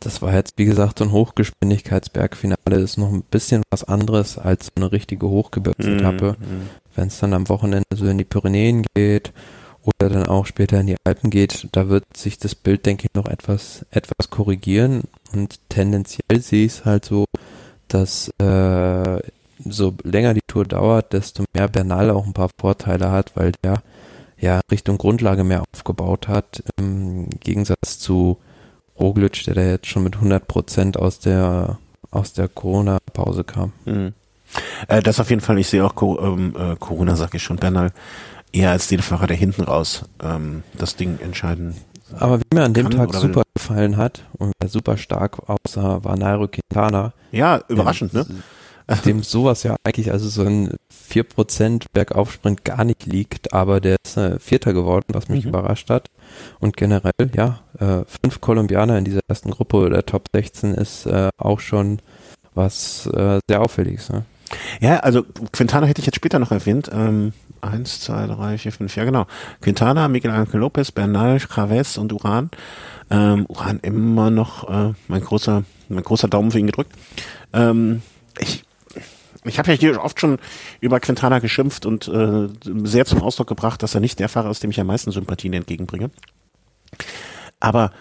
[0.00, 4.70] das war jetzt wie gesagt so ein Hochgeschwindigkeitsbergfinale, ist noch ein bisschen was anderes als
[4.76, 6.46] eine richtige Hochgebirgsetappe, mhm.
[6.46, 6.70] mhm.
[6.94, 9.32] wenn es dann am Wochenende so in die Pyrenäen geht
[9.84, 13.14] oder dann auch später in die Alpen geht, da wird sich das Bild, denke ich,
[13.14, 15.02] noch etwas, etwas korrigieren.
[15.32, 17.26] Und tendenziell sehe ich es halt so,
[17.88, 19.20] dass äh,
[19.64, 23.82] so länger die Tour dauert, desto mehr Bernal auch ein paar Vorteile hat, weil der
[24.38, 28.38] ja Richtung Grundlage mehr aufgebaut hat, im Gegensatz zu
[28.98, 31.78] Roglic, der da jetzt schon mit 100 Prozent aus der
[32.10, 33.72] aus der Corona-Pause kam.
[33.84, 34.14] Mhm.
[34.88, 35.58] Äh, das auf jeden Fall.
[35.58, 37.92] Ich sehe auch Co ähm, äh, Corona, sag ich schon, Bernal
[38.54, 41.74] eher als den Fahrer, der hinten raus ähm, das Ding entscheiden.
[42.18, 46.16] Aber wie mir an dem Tag oder super gefallen hat und super stark aussah, war
[46.16, 47.12] Nairo Quintana.
[47.32, 48.24] Ja, überraschend, ne?
[49.06, 50.74] Dem sowas ja eigentlich, also so ein
[51.10, 55.48] 4% Bergaufsprint gar nicht liegt, aber der ist äh, Vierter geworden, was mich Mhm.
[55.50, 56.08] überrascht hat.
[56.60, 61.30] Und generell, ja, äh, fünf Kolumbianer in dieser ersten Gruppe der Top 16 ist äh,
[61.38, 62.00] auch schon
[62.54, 64.10] was äh, sehr Auffälliges.
[64.10, 64.24] Ne?
[64.80, 66.90] Ja, also Quintana hätte ich jetzt später noch erwähnt.
[66.92, 69.26] Ähm, eins, zwei, drei, vier, fünf, ja genau.
[69.60, 72.50] Quintana, Miguel Ángel Lopez, Bernal, Chavez und Uran.
[73.10, 76.92] Ähm, Uran immer noch äh, mein großer, mein großer Daumen für ihn gedrückt.
[77.52, 78.02] Ähm,
[78.38, 78.64] ich
[79.46, 80.38] ich habe ja hier oft schon
[80.80, 82.48] über Quintana geschimpft und äh,
[82.84, 85.52] sehr zum Ausdruck gebracht, dass er nicht der Fahrer ist, dem ich am meisten Sympathien
[85.52, 86.10] entgegenbringe.
[87.60, 87.92] Aber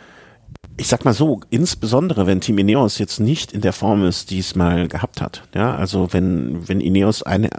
[0.78, 4.40] ich sag mal so, insbesondere wenn Team Ineos jetzt nicht in der Form ist, die
[4.40, 5.44] es mal gehabt hat.
[5.54, 7.50] Ja, also wenn, wenn Ineos eine,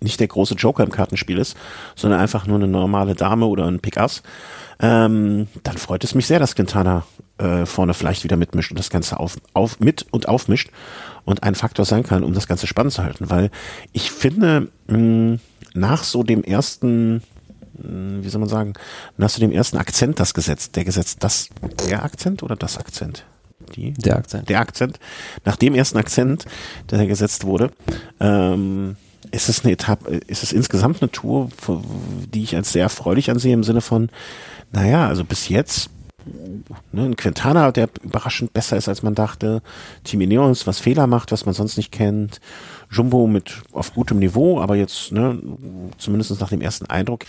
[0.00, 1.56] nicht der große Joker im Kartenspiel ist,
[1.96, 4.22] sondern einfach nur eine normale Dame oder ein Pick-Ass,
[4.80, 7.04] ähm, dann freut es mich sehr, dass Quintana
[7.38, 10.70] äh, vorne vielleicht wieder mitmischt und das Ganze auf, auf, mit und aufmischt
[11.24, 13.30] und ein Faktor sein kann, um das Ganze spannend zu halten.
[13.30, 13.50] Weil
[13.92, 15.38] ich finde, mh,
[15.74, 17.22] nach so dem ersten
[17.78, 18.74] wie soll man sagen,
[19.16, 21.48] nach so dem ersten Akzent das gesetzt, der gesetzt, das,
[21.88, 23.24] der Akzent oder das Akzent?
[23.74, 23.92] Die?
[23.92, 24.48] Der Akzent.
[24.48, 24.98] Der Akzent.
[25.44, 26.44] Nach dem ersten Akzent,
[26.90, 27.70] der gesetzt wurde,
[28.20, 28.96] ähm,
[29.30, 31.48] ist es eine Etappe, ist es insgesamt eine Tour,
[32.32, 34.10] die ich als sehr erfreulich ansehe im Sinne von,
[34.72, 35.90] naja, also bis jetzt,
[36.92, 39.62] ne, ein Quintana, der überraschend besser ist, als man dachte,
[40.04, 42.40] Team Ineos, was Fehler macht, was man sonst nicht kennt,
[42.90, 45.38] Jumbo mit auf gutem Niveau, aber jetzt, ne,
[45.98, 47.24] zumindest nach dem ersten Eindruck,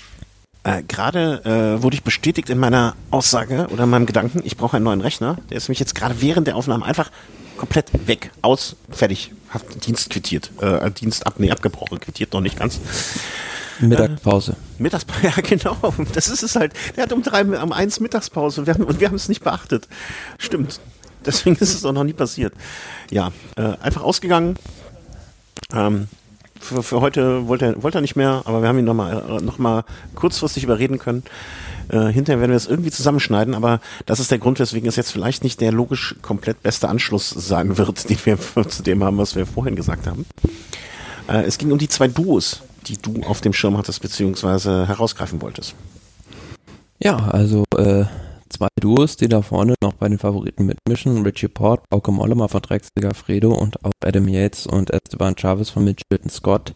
[0.65, 1.45] äh, Gerade
[1.77, 5.01] äh, wurde ich bestätigt in meiner Aussage oder in meinem Gedanken, ich brauche einen neuen
[5.01, 5.37] Rechner.
[5.49, 7.11] Der ist nämlich jetzt gerade während der Aufnahme einfach
[7.55, 12.57] komplett weg, aus, fertig, hat Dienst quittiert, äh, Dienst ab, nee, abgebrochen, quittiert noch nicht
[12.57, 12.79] ganz.
[13.79, 14.53] Mittagspause.
[14.53, 15.77] Äh, Mittagspause, ja genau,
[16.13, 16.73] das ist es halt.
[16.95, 19.43] Der hat um drei, um eins Mittagspause und wir haben, und wir haben es nicht
[19.43, 19.87] beachtet.
[20.39, 20.79] Stimmt.
[21.25, 22.53] Deswegen ist es auch noch nie passiert.
[23.11, 24.57] Ja, äh, einfach ausgegangen.
[25.73, 26.07] Ähm,
[26.65, 29.57] für, für heute wollte er, wollte er nicht mehr, aber wir haben ihn nochmal noch
[29.57, 29.83] mal
[30.15, 31.23] kurzfristig überreden können.
[31.89, 35.11] Äh, hinterher werden wir es irgendwie zusammenschneiden, aber das ist der Grund, weswegen es jetzt
[35.11, 38.37] vielleicht nicht der logisch komplett beste Anschluss sein wird, den wir
[38.67, 40.25] zu dem haben, was wir vorhin gesagt haben.
[41.27, 45.41] Äh, es ging um die zwei Duos, die du auf dem Schirm hattest, beziehungsweise herausgreifen
[45.41, 45.75] wolltest.
[46.99, 48.05] Ja, also äh,
[48.55, 51.23] zwei Duos, die da vorne noch bei den Favoriten mitmischen.
[51.23, 55.83] Richie Port, Bauke Mollema von Drexiger Fredo und auch Adam Yates und Esteban Chavez von
[55.83, 56.73] Mitchelton Scott.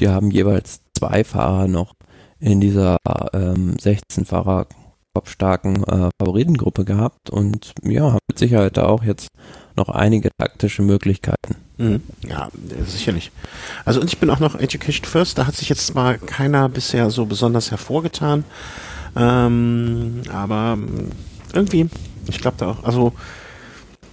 [0.00, 1.94] Die haben jeweils zwei Fahrer noch
[2.40, 2.96] in dieser
[3.32, 4.66] ähm, 16 Fahrer
[5.14, 9.28] kopfstarken äh, Favoritengruppe gehabt und ja, haben mit Sicherheit da auch jetzt
[9.76, 11.56] noch einige taktische Möglichkeiten.
[11.78, 12.02] Mhm.
[12.28, 12.48] Ja,
[12.86, 13.30] sicherlich.
[13.84, 17.10] Also und ich bin auch noch Education First, da hat sich jetzt zwar keiner bisher
[17.10, 18.44] so besonders hervorgetan,
[19.16, 20.78] ähm, aber
[21.52, 21.88] irgendwie,
[22.28, 23.12] ich glaube da auch, also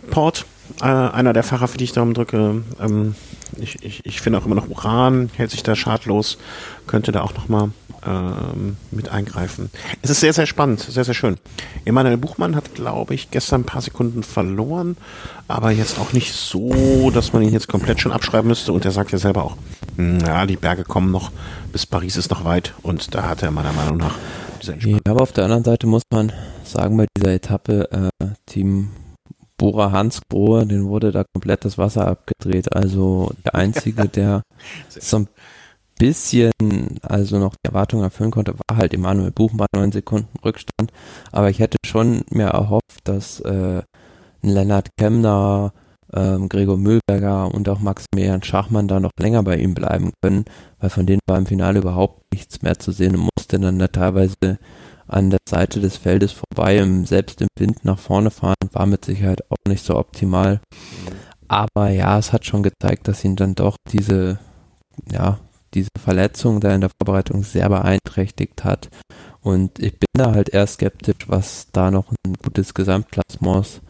[0.09, 0.45] Port,
[0.81, 3.15] äh, einer der Fahrer, für die ich darum drücke, ähm,
[3.57, 6.37] ich, ich, ich finde auch immer noch Uran, hält sich da schadlos,
[6.85, 7.71] könnte da auch nochmal
[8.05, 9.69] ähm, mit eingreifen.
[10.01, 11.37] Es ist sehr, sehr spannend, sehr, sehr schön.
[11.85, 14.97] Emanuel Buchmann hat, glaube ich, gestern ein paar Sekunden verloren,
[15.47, 18.91] aber jetzt auch nicht so, dass man ihn jetzt komplett schon abschreiben müsste und er
[18.91, 19.57] sagt ja selber auch,
[19.97, 21.31] ja, die Berge kommen noch,
[21.71, 24.15] bis Paris ist noch weit und da hat er meiner Meinung nach
[24.68, 26.32] ja, aber auf der anderen Seite muss man
[26.63, 27.89] sagen, bei dieser Etappe,
[28.20, 28.89] äh, Team
[29.57, 32.74] Bora Hansgrohe, den wurde da komplett das Wasser abgedreht.
[32.74, 34.43] Also der Einzige, der
[34.89, 35.28] so ein
[35.97, 36.51] bisschen,
[37.01, 40.91] also noch die Erwartung erfüllen konnte, war halt Emanuel Buchmann, neun Sekunden Rückstand.
[41.32, 43.82] Aber ich hätte schon mir erhofft, dass äh,
[44.43, 45.74] ein Lennart Kemner,
[46.18, 50.45] ähm, Gregor Mühlberger und auch Maximilian Schachmann da noch länger bei ihm bleiben können,
[50.80, 53.88] weil von denen war im Finale überhaupt nichts mehr zu sehen und musste dann da
[53.88, 54.57] teilweise
[55.07, 59.41] an der Seite des Feldes vorbei, selbst im Wind nach vorne fahren, war mit Sicherheit
[59.49, 60.59] auch nicht so optimal.
[61.47, 64.39] Aber ja, es hat schon gezeigt, dass ihn dann doch diese,
[65.09, 65.39] ja,
[65.74, 68.89] diese Verletzung da in der Vorbereitung sehr beeinträchtigt hat.
[69.41, 73.82] Und ich bin da halt eher skeptisch, was da noch ein gutes Gesamtklassement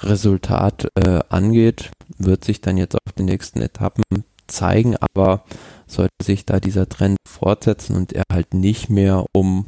[0.00, 4.02] Resultat äh, angeht, wird sich dann jetzt auf den nächsten Etappen
[4.46, 5.44] zeigen, aber
[5.86, 9.66] sollte sich da dieser Trend fortsetzen und er halt nicht mehr um,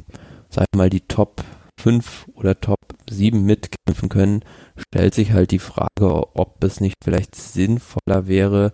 [0.49, 1.43] sag ich mal, die Top
[1.79, 4.43] 5 oder Top 7 mitkämpfen können,
[4.77, 8.73] stellt sich halt die Frage, ob es nicht vielleicht sinnvoller wäre,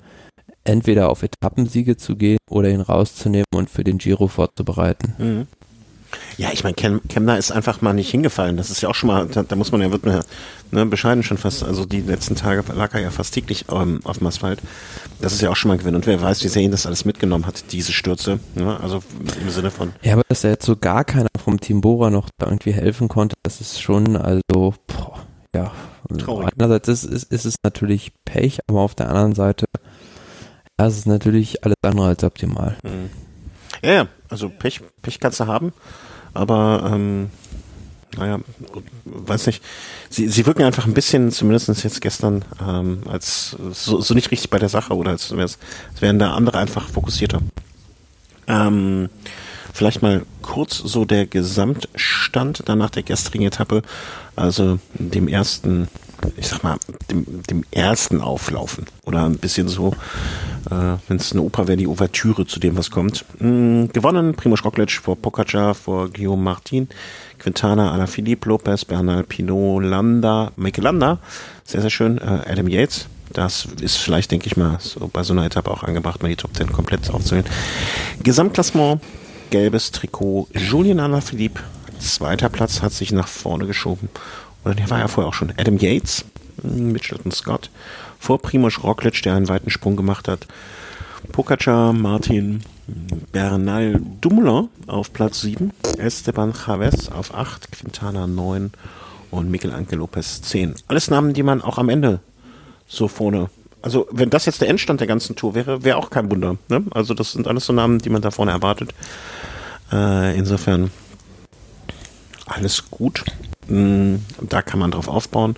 [0.63, 5.13] entweder auf Etappensiege zu gehen oder ihn rauszunehmen und für den Giro vorzubereiten.
[5.17, 5.47] Mhm.
[6.37, 8.57] Ja, ich meine, Kem Kemner ist einfach mal nicht hingefallen.
[8.57, 10.21] Das ist ja auch schon mal, da, da muss man ja, wird man ja
[10.71, 14.17] ne, bescheiden schon fast, also die letzten Tage lag er ja fast täglich ähm, auf
[14.17, 14.59] dem Asphalt.
[15.21, 15.95] Das ist ja auch schon mal ein Gewinn.
[15.95, 18.39] Und wer weiß, wie sehr ihn das alles mitgenommen hat, diese Stürze.
[18.55, 18.79] Ne?
[18.79, 19.03] Also
[19.41, 19.93] im Sinne von.
[20.01, 23.07] Ja, aber dass er jetzt so gar keiner vom Team Bora noch da irgendwie helfen
[23.07, 25.25] konnte, das ist schon, also, boah,
[25.55, 25.71] ja.
[26.17, 26.49] Traurig.
[26.57, 29.65] Einerseits ist, ist, ist es natürlich Pech, aber auf der anderen Seite,
[30.79, 32.75] ja, es ist natürlich alles andere als optimal.
[32.83, 33.09] Mhm.
[33.81, 35.73] Ja, ja, also Pech, Pech kannst du haben.
[36.33, 37.29] Aber ähm,
[38.17, 38.39] naja,
[39.05, 39.63] weiß nicht.
[40.09, 44.49] Sie, sie wirken einfach ein bisschen, zumindest jetzt gestern, ähm, als so, so nicht richtig
[44.49, 45.57] bei der Sache oder als, als
[45.99, 47.39] wären da andere einfach fokussierter.
[48.47, 49.09] Ähm,
[49.73, 53.81] vielleicht mal kurz so der Gesamtstand dann nach der gestrigen Etappe,
[54.35, 55.87] also dem ersten
[56.37, 56.77] ich sag mal,
[57.09, 58.85] dem, dem ersten Auflaufen.
[59.05, 59.93] Oder ein bisschen so,
[60.69, 63.25] äh, wenn es eine Oper wäre, die Ouvertüre zu dem, was kommt.
[63.39, 66.87] Mhm, gewonnen, Primoz Roglic vor Pogacar, vor Guillaume Martin,
[67.39, 71.19] Quintana, Alaphilippe, Lopez, Bernal, Pinot, Landa, Michael Landa,
[71.63, 73.07] sehr, sehr schön, äh, Adam Yates.
[73.31, 76.35] Das ist vielleicht, denke ich mal, so bei so einer Etappe auch angebracht, mal die
[76.35, 77.47] Top 10 komplett aufzunehmen.
[78.21, 79.01] Gesamtklassement,
[79.49, 81.61] gelbes Trikot, Julian Alaphilippe,
[81.99, 84.09] zweiter Platz, hat sich nach vorne geschoben
[84.65, 86.25] der war ja vorher auch schon, Adam Yates,
[86.61, 87.69] Mitchelton Scott,
[88.19, 90.47] vor Primoz Roglic, der einen weiten Sprung gemacht hat,
[91.31, 92.63] Pogacar, Martin,
[93.31, 98.71] Bernal Dumoulin auf Platz 7, Esteban Chavez auf 8, Quintana 9
[99.31, 100.75] und Miguel Angel Lopez 10.
[100.87, 102.19] Alles Namen, die man auch am Ende
[102.87, 103.49] so vorne,
[103.81, 106.57] also wenn das jetzt der Endstand der ganzen Tour wäre, wäre auch kein Wunder.
[106.69, 106.83] Ne?
[106.91, 108.93] Also das sind alles so Namen, die man da vorne erwartet.
[109.91, 110.89] Äh, insofern
[112.45, 113.25] alles gut.
[113.67, 115.55] Mm, da kann man drauf aufbauen.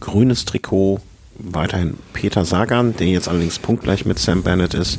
[0.00, 1.00] Grünes Trikot,
[1.38, 4.98] weiterhin Peter Sagan, der jetzt allerdings punktgleich mit Sam Bennett ist,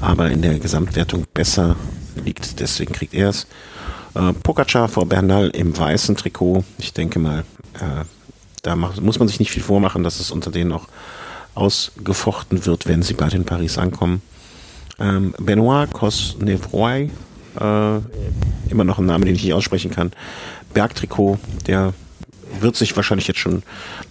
[0.00, 1.76] aber in der Gesamtwertung besser
[2.24, 3.46] liegt, deswegen kriegt er es.
[4.14, 6.64] Äh, Pogacar vor Bernal im weißen Trikot.
[6.78, 8.04] Ich denke mal, äh,
[8.62, 10.88] da macht, muss man sich nicht viel vormachen, dass es unter denen auch
[11.54, 14.22] ausgefochten wird, wenn sie bald in Paris ankommen.
[14.98, 17.10] Ähm, Benoit Cosnevroy,
[17.60, 17.98] äh,
[18.70, 20.12] immer noch ein Name, den ich nicht aussprechen kann,
[20.74, 21.94] Bergtrikot, der
[22.60, 23.62] wird sich wahrscheinlich jetzt schon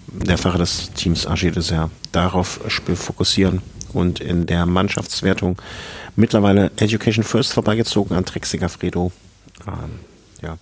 [0.07, 2.59] der Fahrer des Teams AG Dessert darauf
[2.95, 3.62] fokussieren
[3.93, 5.62] und in der Mannschaftswertung
[6.16, 9.12] mittlerweile Education First vorbeigezogen an Trek Segafredo.
[9.68, 9.99] Ähm,
[10.41, 10.57] ja.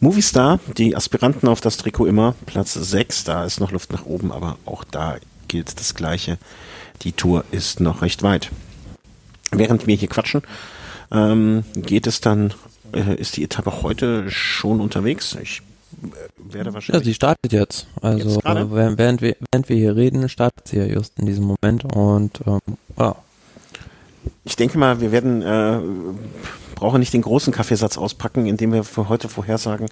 [0.00, 4.32] Movistar, die Aspiranten auf das Trikot immer, Platz 6, da ist noch Luft nach oben,
[4.32, 5.16] aber auch da
[5.48, 6.38] gilt das Gleiche.
[7.02, 8.50] Die Tour ist noch recht weit.
[9.52, 10.42] Während wir hier quatschen,
[11.12, 12.54] ähm, geht es dann
[12.92, 15.36] äh, ist die Etappe heute schon unterwegs?
[15.40, 15.62] Ich
[16.02, 17.02] äh, werde wahrscheinlich.
[17.02, 17.86] Ja, sie startet jetzt.
[18.00, 21.44] Also jetzt während, während, wir, während wir hier reden, startet sie ja just in diesem
[21.44, 22.60] Moment und ähm,
[22.98, 23.16] ja.
[24.44, 25.80] Ich denke mal, wir werden äh,
[26.74, 29.88] brauchen nicht den großen Kaffeesatz auspacken, indem wir für heute vorhersagen,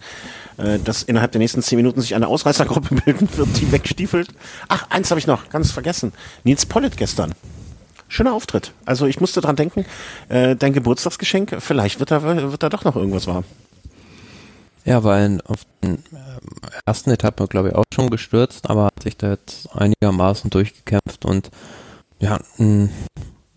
[0.57, 4.29] äh, dass innerhalb der nächsten zehn Minuten sich eine Ausreißergruppe bilden wird, die wegstiefelt.
[4.69, 6.13] Ach, eins habe ich noch, ganz vergessen.
[6.45, 7.33] Nils Pollitt gestern
[8.11, 8.73] schöner Auftritt.
[8.85, 9.87] Also ich musste dran denken,
[10.29, 13.45] äh, dein Geburtstagsgeschenk, vielleicht wird da, wird da doch noch irgendwas wahr.
[14.85, 15.99] Ja, weil auf den äh,
[16.87, 21.51] ersten Etappe, glaube ich, auch schon gestürzt, aber hat sich da jetzt einigermaßen durchgekämpft und
[22.19, 22.91] ja, ein,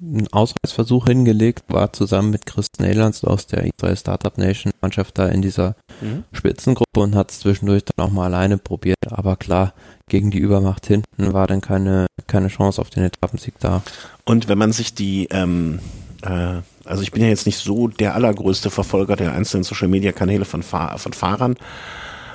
[0.01, 5.27] ein Ausreißversuch hingelegt, war zusammen mit Chris Neylands aus der Israel Startup Nation Mannschaft da
[5.27, 6.25] in dieser mhm.
[6.33, 8.97] Spitzengruppe und hat es zwischendurch dann auch mal alleine probiert.
[9.09, 9.73] Aber klar,
[10.13, 13.81] gegen die Übermacht hinten war dann keine, keine Chance auf den Etappensieg da.
[14.25, 15.79] Und wenn man sich die, ähm,
[16.21, 20.11] äh, also ich bin ja jetzt nicht so der allergrößte Verfolger der einzelnen Social Media
[20.11, 21.55] Kanäle von, Fahr von Fahrern.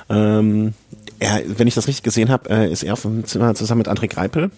[0.09, 0.73] Ähm,
[1.19, 4.09] er, wenn ich das richtig gesehen habe, äh, ist er vom Zimmer zusammen mit André
[4.09, 4.51] Greipel,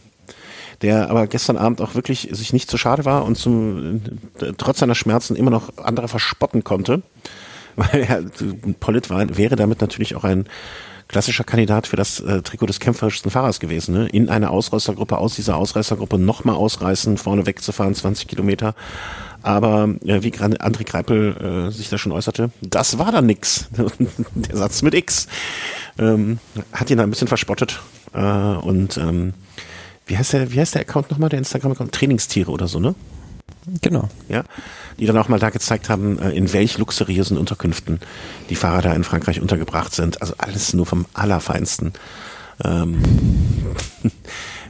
[0.82, 4.01] der aber gestern Abend auch wirklich sich nicht zu schade war und zum,
[4.39, 7.03] äh, trotz seiner Schmerzen immer noch andere verspotten konnte.
[7.76, 8.24] Weil er,
[8.80, 10.47] Polit war, wäre damit natürlich auch ein
[11.12, 13.93] klassischer Kandidat für das äh, Trikot des kämpferischsten Fahrers gewesen.
[13.93, 14.07] Ne?
[14.07, 18.74] In eine Ausreißergruppe, aus dieser Ausreißergruppe nochmal ausreißen, vorne wegzufahren, 20 Kilometer.
[19.43, 23.68] Aber äh, wie André Kreipel äh, sich da schon äußerte, das war dann nix.
[24.36, 25.28] Der Satz mit X
[25.99, 26.39] ähm,
[26.72, 27.82] hat ihn da ein bisschen verspottet.
[28.14, 29.34] Äh, und ähm,
[30.05, 31.91] wie heißt der, wie heißt der Account nochmal, der Instagram-Account?
[31.91, 32.95] Trainingstiere oder so, ne?
[33.82, 34.09] Genau.
[34.28, 34.43] Ja,
[34.99, 37.99] die dann auch mal da gezeigt haben, äh, in welch luxuriösen Unterkünften
[38.49, 40.22] die Fahrer da in Frankreich untergebracht sind.
[40.22, 41.93] Also alles nur vom Allerfeinsten.
[42.64, 43.01] Ähm,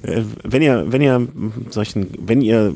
[0.04, 1.28] äh, wenn ihr, wenn ihr
[1.70, 2.74] solchen, wenn ihr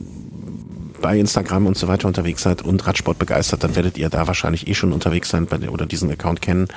[1.01, 4.67] bei Instagram und so weiter unterwegs seid und Radsport begeistert, dann werdet ihr da wahrscheinlich
[4.67, 6.67] eh schon unterwegs sein bei, oder diesen Account kennen.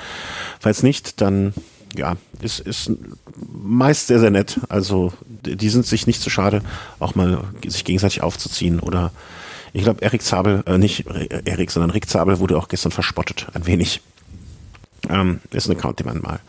[0.59, 1.53] Falls nicht, dann
[1.95, 2.91] ja, ist, ist
[3.35, 4.59] meist sehr, sehr nett.
[4.69, 6.61] Also die sind sich nicht zu schade,
[6.99, 9.11] auch mal sich gegenseitig aufzuziehen oder
[9.71, 11.05] ich glaube, Erik Zabel, äh, nicht
[11.45, 14.01] Erik, sondern Rick Zabel wurde auch gestern verspottet, ein wenig.
[15.09, 16.39] ähm, ist ein Account, den man mal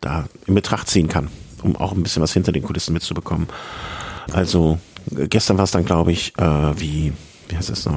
[0.00, 1.28] da in Betracht ziehen kann,
[1.62, 3.48] um auch ein bisschen was hinter den Kulissen mitzubekommen.
[4.32, 4.78] Also
[5.16, 7.12] äh, gestern war es dann, glaube ich, äh, wie,
[7.48, 7.96] wie heißt das noch,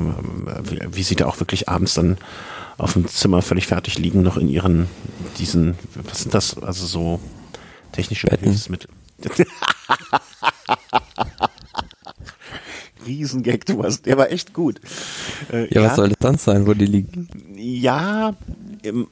[0.63, 2.17] wie, wie sie da auch wirklich abends dann
[2.77, 4.87] auf dem Zimmer völlig fertig liegen, noch in ihren,
[5.37, 7.19] diesen, was sind das, also so
[7.91, 8.89] technische Hilfsmittel.
[13.05, 14.79] Riesengag, du hast, der war echt gut.
[15.51, 17.29] Äh, ja, ja, was soll das sonst sein, wo die liegen?
[17.55, 18.35] Ja,
[18.83, 19.07] im,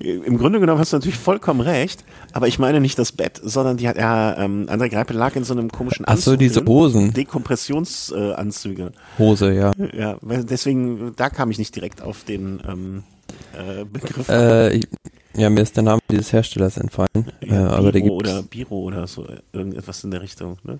[0.00, 3.76] im Grunde genommen hast du natürlich vollkommen recht, aber ich meine nicht das Bett, sondern
[3.76, 6.20] die hat ja, ähm, André Greipel lag in so einem komischen Anzug.
[6.20, 7.12] Ach so, diese Hosen.
[7.12, 8.84] Dekompressionsanzüge.
[8.84, 9.72] Äh, Hose, ja.
[9.96, 13.02] Ja, deswegen, da kam ich nicht direkt auf den ähm,
[13.54, 14.28] äh, Begriff.
[14.28, 14.80] Äh,
[15.34, 17.32] ja, mir ist der Name dieses Herstellers entfallen.
[17.44, 20.58] Ja, äh, aber Biro oder Biro oder so, irgendetwas in der Richtung.
[20.64, 20.78] Ne?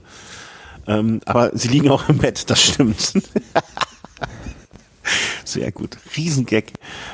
[0.86, 3.12] Ähm, aber sie liegen auch im Bett, das stimmt.
[5.48, 5.96] Sehr gut.
[6.14, 6.64] Riesengag.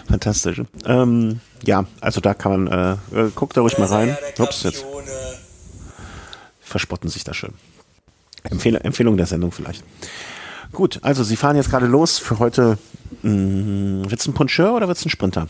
[0.09, 0.61] Fantastisch.
[0.87, 4.16] Ähm, ja, also da kann man, äh, äh guckt da ruhig mal rein.
[4.41, 4.85] Ups, jetzt.
[6.61, 7.53] Verspotten sich da schön.
[8.43, 9.85] Empfehl Empfehlung der Sendung vielleicht.
[10.72, 12.76] Gut, also Sie fahren jetzt gerade los für heute.
[13.22, 15.47] Wird es ein Puncheur oder wird es ein Sprinter?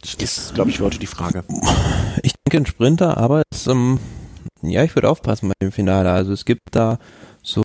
[0.00, 1.44] Das ist, glaube ich, für heute die Frage.
[2.22, 4.00] Ich denke ein Sprinter, aber es, ähm,
[4.62, 6.10] ja, ich würde aufpassen bei dem Finale.
[6.10, 6.98] Also es gibt da
[7.42, 7.62] so,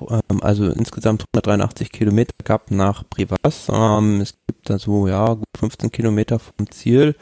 [0.00, 3.68] ähm, also insgesamt 183 Kilometer gab nach Privas.
[3.70, 7.14] Ähm, es gibt da so, ja, gut 15 Kilometer vom Ziel.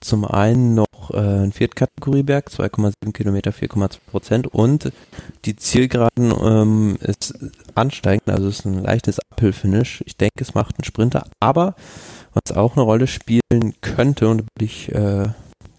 [0.00, 4.92] Zum einen noch äh, ein Viertkategorieberg, 2,7 Kilometer, 4,2 Prozent und
[5.44, 7.34] die Zielgeraden ähm, ist
[7.76, 10.02] ansteigend, also es ist ein leichtes Uphill-Finish.
[10.06, 11.76] Ich denke, es macht einen Sprinter, aber
[12.34, 15.28] was auch eine Rolle spielen könnte und würde ich äh,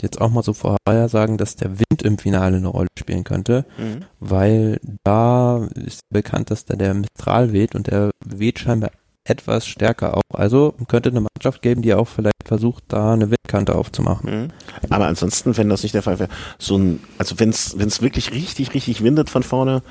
[0.03, 3.65] jetzt auch mal so vorher sagen, dass der Wind im Finale eine Rolle spielen könnte,
[3.77, 4.05] mhm.
[4.19, 8.91] weil da ist bekannt, dass da der Mistral weht und der weht scheinbar
[9.25, 10.21] etwas stärker auch.
[10.33, 14.43] Also könnte eine Mannschaft geben, die auch vielleicht versucht, da eine Windkante aufzumachen.
[14.43, 14.47] Mhm.
[14.89, 16.29] Aber ansonsten, wenn das nicht der Fall wäre,
[16.59, 19.81] so ein, also wenn es wenn es wirklich richtig, richtig windet von vorne,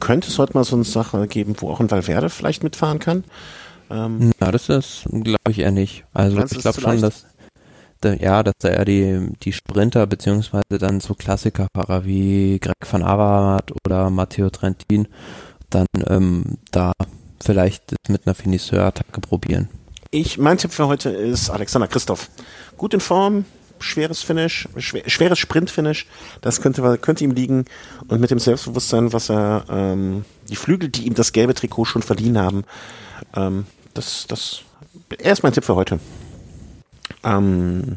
[0.00, 3.24] könnte es heute mal so eine Sache geben, wo auch ein Valverde vielleicht mitfahren kann.
[3.88, 6.04] Ähm, Na, das ist, glaube ich, eher nicht.
[6.12, 7.26] Also ich glaube schon, dass
[8.04, 13.72] ja, dass da eher die, die Sprinter beziehungsweise dann so Klassikerfahrer wie Greg van Avermaet
[13.84, 15.08] oder Matteo Trentin
[15.70, 16.92] dann ähm, da
[17.42, 19.68] vielleicht mit einer Finisseur-Attacke probieren.
[20.10, 22.30] Ich, mein Tipp für heute ist Alexander Christoph.
[22.76, 23.44] Gut in Form,
[23.78, 26.06] schweres Finish, schwer, schweres Sprint-Finish,
[26.40, 27.64] das könnte, könnte ihm liegen
[28.08, 32.02] und mit dem Selbstbewusstsein, was er, ähm, die Flügel, die ihm das gelbe Trikot schon
[32.02, 32.64] verdient haben,
[33.34, 34.62] ähm, das, das,
[35.18, 35.98] er ist mein Tipp für heute.
[37.26, 37.96] Ähm,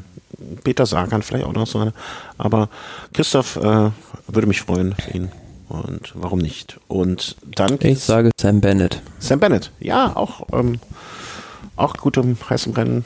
[0.63, 1.93] Peter Sagan vielleicht auch noch so eine.
[2.37, 2.69] Aber
[3.13, 3.91] Christoph äh,
[4.27, 5.31] würde mich freuen für ihn.
[5.69, 6.79] Und warum nicht?
[6.87, 7.77] Und dann.
[7.81, 9.01] Ich sage Sam Bennett.
[9.19, 10.79] Sam Bennett, ja, auch, ähm,
[11.75, 13.05] auch gut im heißen Rennen.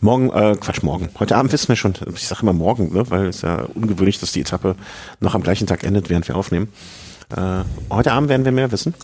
[0.00, 1.08] Morgen, äh, Quatsch, morgen.
[1.18, 4.32] Heute Abend wissen wir schon, ich sage immer morgen, ne, weil es ja ungewöhnlich, dass
[4.32, 4.74] die Etappe
[5.20, 6.68] noch am gleichen Tag endet, während wir aufnehmen.
[7.36, 8.94] Äh, heute Abend werden wir mehr wissen.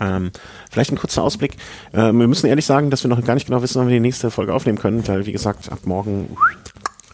[0.00, 0.30] Ähm,
[0.70, 1.56] vielleicht ein kurzer Ausblick.
[1.92, 4.00] Äh, wir müssen ehrlich sagen, dass wir noch gar nicht genau wissen, wann wir die
[4.00, 6.36] nächste Folge aufnehmen können, weil, wie gesagt, ab morgen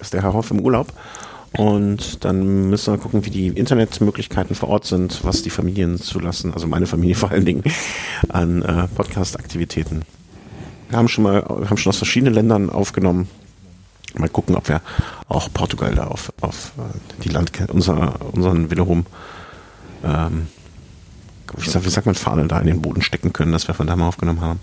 [0.01, 0.93] ist der Herr Hoff im Urlaub.
[1.57, 6.53] Und dann müssen wir gucken, wie die Internetmöglichkeiten vor Ort sind, was die Familien zulassen,
[6.53, 7.63] also meine Familie vor allen Dingen,
[8.29, 10.03] an äh, Podcast-Aktivitäten.
[10.89, 13.29] Wir haben schon mal, wir haben schon aus verschiedenen Ländern aufgenommen.
[14.17, 14.81] Mal gucken, ob wir
[15.29, 19.07] auch Portugal da auf, auf äh, die Land, unser, unseren Wiederum
[20.05, 20.49] ähm,
[21.57, 23.87] wie, sag, wie sagt man, Fahnen da in den Boden stecken können, dass wir von
[23.87, 24.61] da mal aufgenommen haben.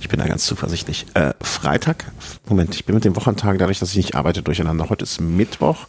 [0.00, 1.06] Ich bin da ganz zuversichtlich.
[1.14, 2.12] Äh, Freitag,
[2.48, 4.88] Moment, ich bin mit dem Wochentag, dadurch, dass ich nicht arbeite, durcheinander.
[4.88, 5.86] Heute ist Mittwoch.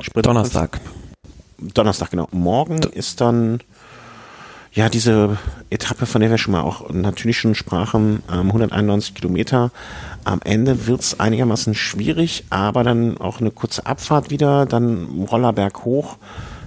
[0.00, 0.80] Sprit Donnerstag.
[1.58, 2.28] Donnerstag, genau.
[2.32, 3.60] Morgen D ist dann
[4.72, 5.36] ja diese
[5.68, 9.70] Etappe, von der wir schon mal auch natürlich schon sprachen, ähm, 191 Kilometer.
[10.24, 16.16] Am Ende wird's einigermaßen schwierig, aber dann auch eine kurze Abfahrt wieder, dann Rollerberg hoch.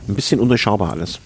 [0.07, 1.19] Ein bisschen undurchschaubar alles.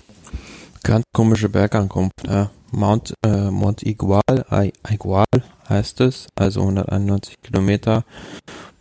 [0.83, 2.49] Ganz komische Bergankunft, ja.
[2.71, 4.45] Mount, äh, Mont Igual,
[4.87, 5.25] Igual
[5.67, 8.03] heißt es, also 191 Kilometer.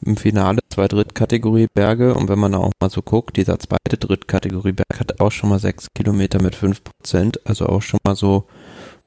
[0.05, 4.73] Im Finale zwei Drittkategorie Berge und wenn man auch mal so guckt, dieser zweite Drittkategorie
[4.73, 8.45] Berg hat auch schon mal sechs Kilometer mit fünf Prozent, also auch schon mal so,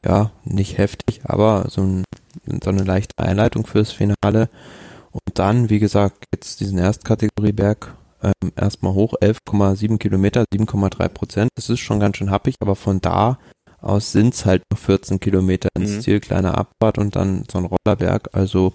[0.06, 2.04] ja, nicht heftig, aber so, ein,
[2.62, 4.50] so eine leichte Einleitung fürs Finale.
[5.12, 11.50] Und dann, wie gesagt, jetzt diesen Erstkategorie Berg ähm, erstmal hoch, 11,7 Kilometer, 7,3 Prozent.
[11.56, 13.38] Das ist schon ganz schön happig, aber von da
[13.80, 16.02] aus sind es halt noch 14 Kilometer ins mhm.
[16.02, 18.30] Ziel, kleine Abfahrt und dann so ein Rollerberg.
[18.34, 18.74] Also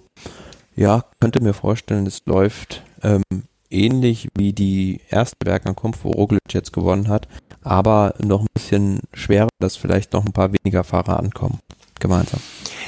[0.75, 3.23] ja, könnte mir vorstellen, es läuft ähm,
[3.69, 7.27] ähnlich wie die erste Bergankunft, wo Roglic jetzt gewonnen hat,
[7.61, 11.59] aber noch ein bisschen schwerer, dass vielleicht noch ein paar weniger Fahrer ankommen
[11.99, 12.39] gemeinsam.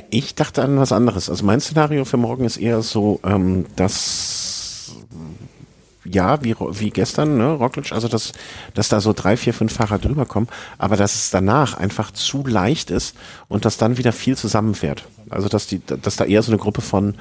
[0.10, 1.30] Ich dachte an was anderes.
[1.30, 4.39] Also mein Szenario für morgen ist eher so, ähm, dass
[6.12, 8.32] ja, wie, wie gestern, ne, Rockledge, also dass,
[8.74, 10.48] dass da so drei, vier, fünf Fahrer drüber kommen,
[10.78, 13.16] aber dass es danach einfach zu leicht ist
[13.48, 15.04] und dass dann wieder viel zusammenfährt.
[15.30, 17.16] Also dass die, dass da eher so eine Gruppe von,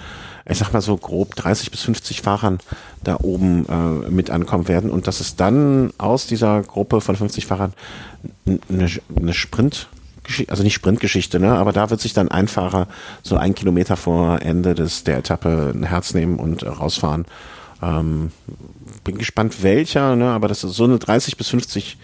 [0.49, 2.59] ich sag mal so grob 30 bis 50 Fahrern
[3.05, 7.47] da oben äh, mit ankommen werden und dass es dann aus dieser Gruppe von 50
[7.47, 7.74] Fahrern
[8.68, 9.89] eine, eine Sprint
[10.49, 11.57] also nicht Sprintgeschichte, ne?
[11.57, 12.86] aber da wird sich dann ein Fahrer
[13.22, 17.24] so ein Kilometer vor Ende des, der Etappe ein Herz nehmen und äh, rausfahren.
[17.82, 18.32] Ähm,
[19.09, 20.27] bin gespannt welcher, ne?
[20.27, 21.97] aber das ist so eine 30 bis 50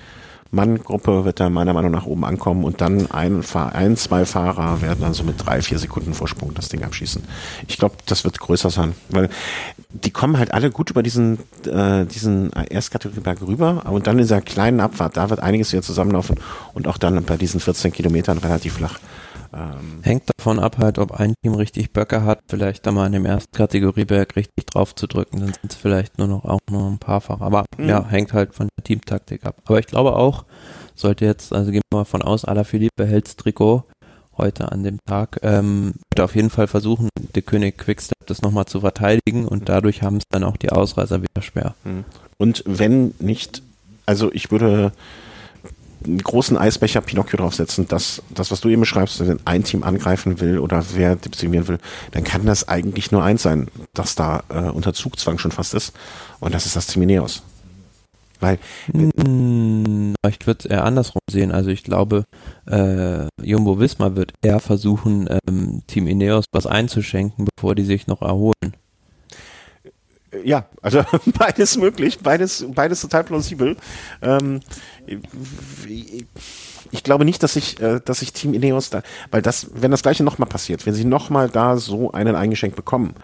[0.51, 5.01] Mann-Gruppe wird da meiner Meinung nach oben ankommen und dann ein, ein, zwei Fahrer werden
[5.01, 7.23] dann so mit drei, vier Sekunden Vorsprung das Ding abschießen.
[7.67, 9.29] Ich glaube, das wird größer sein, weil
[9.91, 14.41] die kommen halt alle gut über diesen, äh, diesen Erstkategorieberg rüber und dann in dieser
[14.41, 16.37] kleinen Abfahrt, da wird einiges wieder zusammenlaufen
[16.73, 18.99] und auch dann bei diesen 14 Kilometern relativ flach.
[19.55, 23.13] Ähm Hängt davon ab, halt, ob ein Team richtig Böcke hat, vielleicht da mal in
[23.13, 26.91] dem ersten Kategorieberg richtig drauf zu drücken, dann sind es vielleicht nur noch auch nur
[26.91, 27.43] ein paar Fahrer.
[27.43, 27.89] Aber mhm.
[27.89, 29.57] ja, hängt halt von der Teamtaktik ab.
[29.67, 30.45] Aber ich glaube auch,
[30.95, 33.85] sollte jetzt, also gehen wir mal von aus, Alaphilippe behält Trikot
[34.37, 38.67] heute an dem Tag, ähm, wird auf jeden Fall versuchen, der König Quickstep das nochmal
[38.67, 41.75] zu verteidigen und dadurch haben es dann auch die Ausreißer wieder schwer.
[41.85, 42.05] Mhm.
[42.39, 43.63] Und wenn nicht,
[44.07, 44.93] also ich würde
[46.05, 50.41] einen großen Eisbecher Pinocchio draufsetzen, dass das, was du eben beschreibst, wenn ein Team angreifen
[50.41, 51.79] will oder wer dezimieren will,
[52.13, 55.93] dann kann das eigentlich nur eins sein, dass da äh, unter Zugzwang schon fast ist.
[56.41, 57.43] Und das ist das Team Ineos.
[58.41, 58.59] Weil
[58.93, 61.51] ich würde es eher andersrum sehen.
[61.53, 62.25] Also ich glaube,
[62.67, 68.21] äh, Jumbo Wismar wird eher versuchen, ähm, Team Ineos was einzuschenken, bevor die sich noch
[68.21, 68.75] erholen
[70.43, 71.05] ja, also
[71.39, 73.77] beides möglich, beides, beides total plausibel.
[74.23, 74.61] Ähm,
[76.91, 80.03] ich glaube nicht, dass ich, äh, dass ich Team Ineos da, weil das, wenn das
[80.03, 83.15] gleiche nochmal passiert, wenn sie nochmal da so einen eingeschenkt bekommen,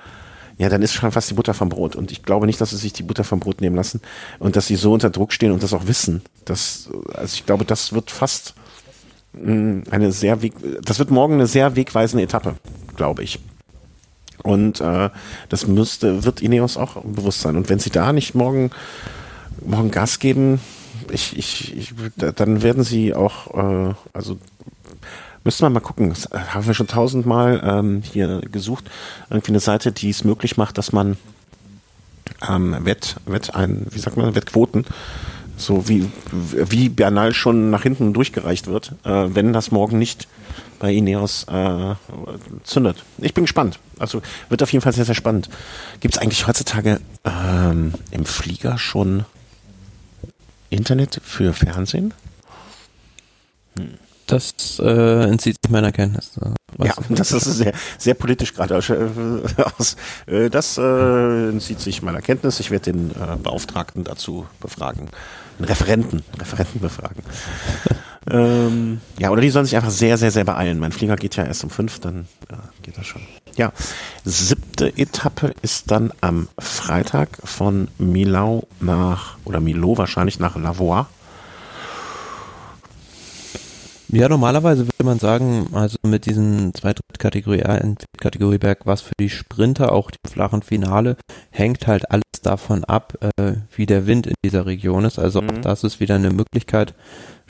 [0.59, 1.97] ja, dann ist schon fast die Butter vom Brot.
[1.97, 4.03] Und ich glaube nicht, dass sie sich die Butter vom Brot nehmen lassen
[4.39, 6.21] und dass sie so unter Druck stehen und das auch wissen.
[6.45, 8.55] Das, also ich glaube, das wird fast
[9.33, 10.53] mm, eine sehr weg,
[10.83, 12.57] das wird morgen eine sehr wegweisende Etappe,
[12.95, 13.39] glaube ich.
[14.43, 15.11] Und äh,
[15.49, 17.57] das müsste, wird Ineos auch bewusst sein.
[17.57, 18.71] Und wenn sie da nicht morgen,
[19.65, 20.61] morgen Gas geben,
[21.11, 24.39] ich, ich, ich, dann werden sie auch, äh, also
[25.45, 28.91] müsste man mal gucken, das haben wir schon tausendmal ähm, hier gesucht,
[29.29, 31.17] irgendwie eine Seite, die es möglich macht, dass man
[32.49, 34.85] ähm, Wett, Wett ein, wie sagt man, Wettquoten,
[35.61, 40.29] so wie, wie Bernal schon nach hinten durchgereicht wird, äh, wenn das morgen nicht
[40.79, 41.95] bei Ineos äh,
[42.65, 43.05] zündet.
[43.19, 43.79] Ich bin gespannt.
[43.99, 45.51] Also wird auf jeden Fall sehr, sehr spannend.
[46.01, 49.25] Gibt es eigentlich heutzutage ähm, im Flieger schon
[50.71, 52.15] Internet für Fernsehen?
[53.79, 53.99] Hm.
[54.31, 56.39] Das äh, entzieht sich meiner Kenntnis.
[56.39, 59.97] Äh, ja, das ist sehr, sehr politisch gerade äh, aus.
[60.27, 62.61] Äh, das äh, entzieht sich meiner Kenntnis.
[62.61, 65.09] Ich werde den äh, Beauftragten dazu befragen.
[65.61, 67.23] Den Referenten, Referenten befragen.
[68.31, 70.79] ähm, ja, oder die sollen sich einfach sehr, sehr, sehr beeilen.
[70.79, 73.21] Mein Flieger geht ja erst um fünf, dann äh, geht das schon.
[73.57, 73.71] Ja,
[74.25, 81.07] siebte Etappe ist dann am Freitag von Milau nach, oder Milo wahrscheinlich nach Lavois.
[84.13, 89.03] Ja, normalerweise würde man sagen, also mit diesen zwei Kategorie A und Kategorie Berg, was
[89.03, 91.17] für die Sprinter, auch die flachen Finale,
[91.51, 95.19] hängt halt alles davon ab, äh, wie der Wind in dieser Region ist.
[95.19, 95.51] Also mhm.
[95.51, 96.95] auch das ist wieder eine Möglichkeit,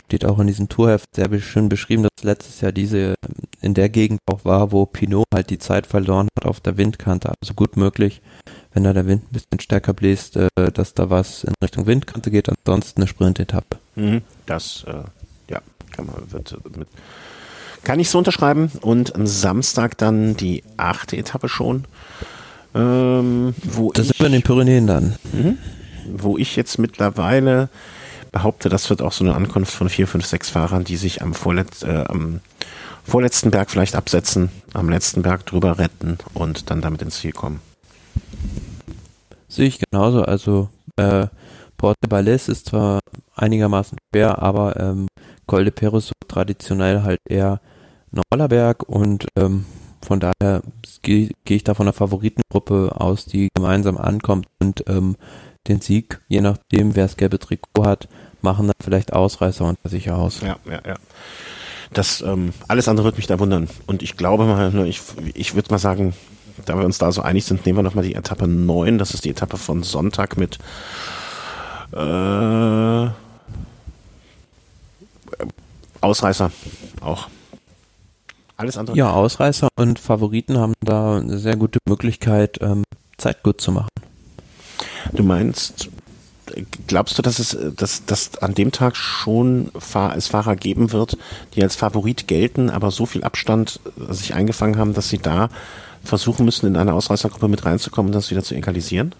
[0.04, 3.14] steht auch in diesem Tourheft sehr schön beschrieben, dass letztes Jahr diese
[3.62, 7.32] in der Gegend auch war, wo Pinot halt die Zeit verloren hat auf der Windkante.
[7.40, 8.20] Also gut möglich,
[8.74, 12.30] wenn da der Wind ein bisschen stärker bläst, äh, dass da was in Richtung Windkante
[12.30, 13.78] geht, ansonsten eine Sprintetappe.
[13.94, 14.22] Mhm.
[14.44, 15.04] Das äh
[16.00, 16.88] kann man, wird mit,
[17.82, 18.70] kann ich so unterschreiben.
[18.80, 21.84] Und am Samstag dann die achte Etappe schon.
[22.74, 25.16] Ähm, wo das ich, sind wir in den Pyrenäen dann.
[25.32, 25.58] Mhm.
[26.12, 27.68] Wo ich jetzt mittlerweile
[28.32, 31.34] behaupte, das wird auch so eine Ankunft von vier, fünf, sechs Fahrern, die sich am,
[31.34, 32.40] Vorletz, äh, am
[33.04, 37.60] vorletzten Berg vielleicht absetzen, am letzten Berg drüber retten und dann damit ins Ziel kommen.
[39.48, 40.22] Sehe ich genauso.
[40.22, 41.26] Also äh,
[41.76, 43.00] Porte Balès ist zwar
[43.34, 45.08] einigermaßen schwer, aber ähm,
[45.50, 47.60] Col de Perus traditionell halt eher
[48.12, 49.66] normaler und ähm,
[50.00, 50.62] von daher
[51.02, 55.16] gehe geh ich da von der Favoritengruppe aus, die gemeinsam ankommt und ähm,
[55.66, 58.08] den Sieg, je nachdem, wer das gelbe Trikot hat,
[58.42, 60.40] machen dann vielleicht Ausreißer unter sich aus.
[60.40, 60.94] Ja, ja, ja.
[61.92, 63.68] Das ähm, alles andere wird mich da wundern.
[63.88, 65.00] Und ich glaube mal, ne, ich,
[65.34, 66.14] ich würde mal sagen,
[66.64, 68.98] da wir uns da so einig sind, nehmen wir nochmal die Etappe 9.
[68.98, 70.58] Das ist die Etappe von Sonntag mit
[71.92, 73.08] äh,
[76.00, 76.50] Ausreißer
[77.00, 77.28] auch.
[78.56, 78.96] Alles andere.
[78.96, 82.84] Ja, Ausreißer und Favoriten haben da eine sehr gute Möglichkeit, ähm,
[83.16, 83.88] Zeit gut zu machen.
[85.12, 85.88] Du meinst,
[86.86, 91.16] glaubst du, dass es, dass, dass an dem Tag schon Fahr es Fahrer geben wird,
[91.54, 95.48] die als Favorit gelten, aber so viel Abstand äh, sich eingefangen haben, dass sie da
[96.04, 99.14] versuchen müssen, in eine Ausreißergruppe mit reinzukommen und das wieder zu egalisieren?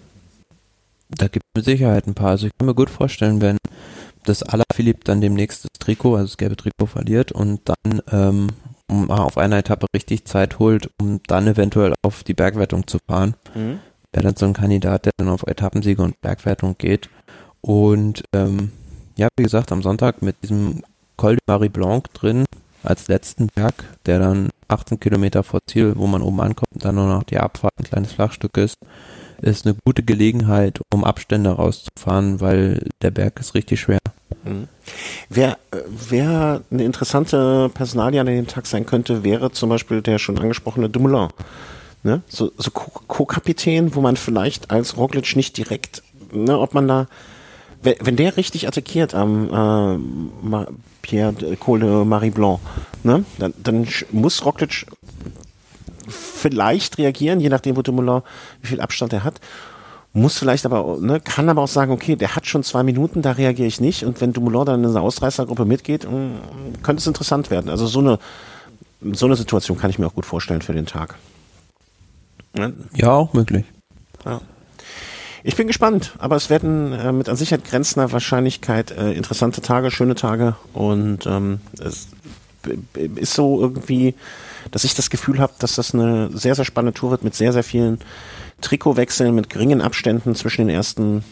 [1.09, 2.29] Da gibt es mit Sicherheit ein paar.
[2.29, 3.57] Also ich kann mir gut vorstellen, wenn
[4.23, 8.47] das Alaphilipp dann demnächst das Trikot, also das gelbe Trikot verliert und dann ähm,
[9.09, 13.35] auf einer Etappe richtig Zeit holt, um dann eventuell auf die Bergwertung zu fahren.
[13.55, 13.79] Mhm.
[14.11, 17.09] Wäre dann so ein Kandidat, der dann auf Etappensiege und Bergwertung geht.
[17.61, 18.71] Und ähm,
[19.15, 20.83] ja, wie gesagt, am Sonntag mit diesem
[21.15, 22.45] Col de Marie Blanc drin
[22.83, 27.07] als letzten Berg, der dann 18 Kilometer vor Ziel, wo man oben ankommt dann nur
[27.07, 28.75] noch die Abfahrt ein kleines Flachstück ist,
[29.41, 33.99] ist eine gute Gelegenheit, um Abstände rauszufahren, weil der Berg ist richtig schwer.
[34.43, 34.67] Mhm.
[35.29, 35.57] Wer,
[36.09, 40.89] wer eine interessante Personalie an dem Tag sein könnte, wäre zum Beispiel der schon angesprochene
[40.89, 41.29] Dumoulin.
[42.03, 42.21] Ne?
[42.27, 47.07] So, so Co-Kapitän, wo man vielleicht als Roglic nicht direkt, ne, ob man da,
[47.83, 49.99] wenn, der richtig attackiert am
[50.51, 50.65] äh,
[51.03, 52.59] Pierre Col de Marie Blanc,
[53.03, 54.87] ne, dann, dann muss Roglic
[56.07, 58.21] vielleicht reagieren, je nachdem, wo Dumoulin,
[58.61, 59.39] wie viel Abstand er hat.
[60.13, 63.31] Muss vielleicht aber, ne, kann aber auch sagen, okay, der hat schon zwei Minuten, da
[63.31, 64.03] reagiere ich nicht.
[64.03, 67.69] Und wenn Dumoulin dann in einer Ausreißergruppe mitgeht, mm, könnte es interessant werden.
[67.69, 68.19] Also so eine,
[69.13, 71.15] so eine Situation kann ich mir auch gut vorstellen für den Tag.
[72.53, 72.73] Ne?
[72.93, 73.65] Ja, auch möglich.
[74.25, 74.41] Ja.
[75.43, 79.89] Ich bin gespannt, aber es werden äh, mit an Sicherheit grenzender Wahrscheinlichkeit äh, interessante Tage,
[79.89, 82.09] schöne Tage und ähm, es
[82.95, 84.13] ist so irgendwie,
[84.69, 87.53] dass ich das Gefühl habe, dass das eine sehr, sehr spannende Tour wird mit sehr,
[87.53, 87.99] sehr vielen
[88.61, 91.23] Trikotwechseln, mit geringen Abständen zwischen den ersten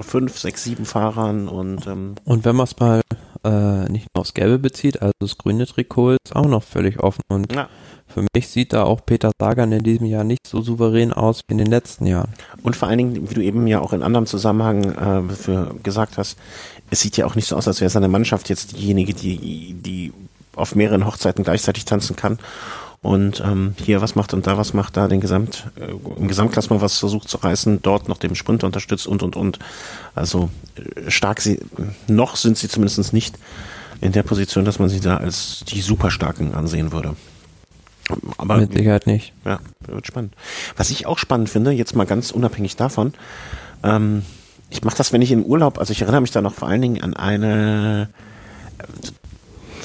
[0.00, 3.00] fünf, sechs, sieben Fahrern und ähm und wenn man es mal
[3.44, 7.22] äh, nicht nur aufs Gelbe bezieht, also das grüne Trikot ist auch noch völlig offen
[7.28, 7.68] und ja.
[8.06, 11.52] für mich sieht da auch Peter Sagan in diesem Jahr nicht so souverän aus wie
[11.52, 12.32] in den letzten Jahren.
[12.62, 14.84] Und vor allen Dingen, wie du eben ja auch in anderem Zusammenhang
[15.30, 16.38] äh, für gesagt hast,
[16.90, 20.12] es sieht ja auch nicht so aus, als wäre seine Mannschaft jetzt diejenige, die, die
[20.56, 22.38] auf mehreren Hochzeiten gleichzeitig tanzen kann
[23.04, 26.80] und ähm, hier was macht und da was macht, da den Gesamt, äh, im Gesamtklassement
[26.80, 29.58] was versucht zu reißen, dort noch dem Sprinter unterstützt und und und.
[30.14, 31.60] Also äh, stark sie,
[32.08, 33.36] noch sind sie zumindest nicht
[34.00, 37.14] in der Position, dass man sie da als die Superstarken ansehen würde.
[38.38, 39.34] Aber mit Sicherheit nicht.
[39.44, 40.34] Ja, wird spannend.
[40.78, 43.12] Was ich auch spannend finde, jetzt mal ganz unabhängig davon,
[43.82, 44.22] ähm,
[44.70, 46.80] ich mache das, wenn ich in Urlaub, also ich erinnere mich da noch vor allen
[46.80, 48.08] Dingen an eine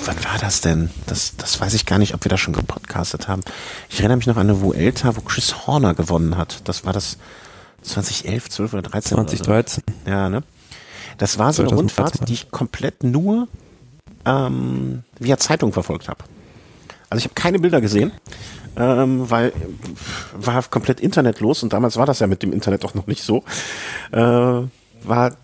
[0.06, 0.90] wann war das denn?
[1.08, 3.42] Das, das weiß ich gar nicht, ob wir da schon gepodcastet haben.
[3.90, 6.62] Ich erinnere mich noch an eine Vuelta, wo Chris Horner gewonnen hat.
[6.68, 7.18] Das war das
[7.82, 9.18] 2011, 12 oder 13.
[9.18, 9.84] 2013.
[9.84, 10.10] Oder so.
[10.10, 10.44] Ja, ne?
[11.18, 13.48] Das war so eine Rundfahrt, die ich komplett nur
[14.26, 16.24] ähm, via Zeitung verfolgt habe.
[17.10, 18.12] Also ich habe keine Bilder gesehen,
[18.78, 19.52] ähm, weil
[20.34, 23.44] war komplett internetlos und damals war das ja mit dem Internet auch noch nicht so.
[24.12, 25.38] Äh, war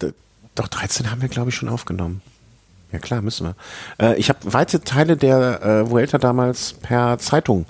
[0.56, 2.22] doch 13 haben wir glaube ich schon aufgenommen.
[2.96, 3.48] Ja klar, müssen
[4.00, 4.12] wir.
[4.12, 7.66] Äh, ich habe weite Teile der äh, Vuelta damals per Zeitung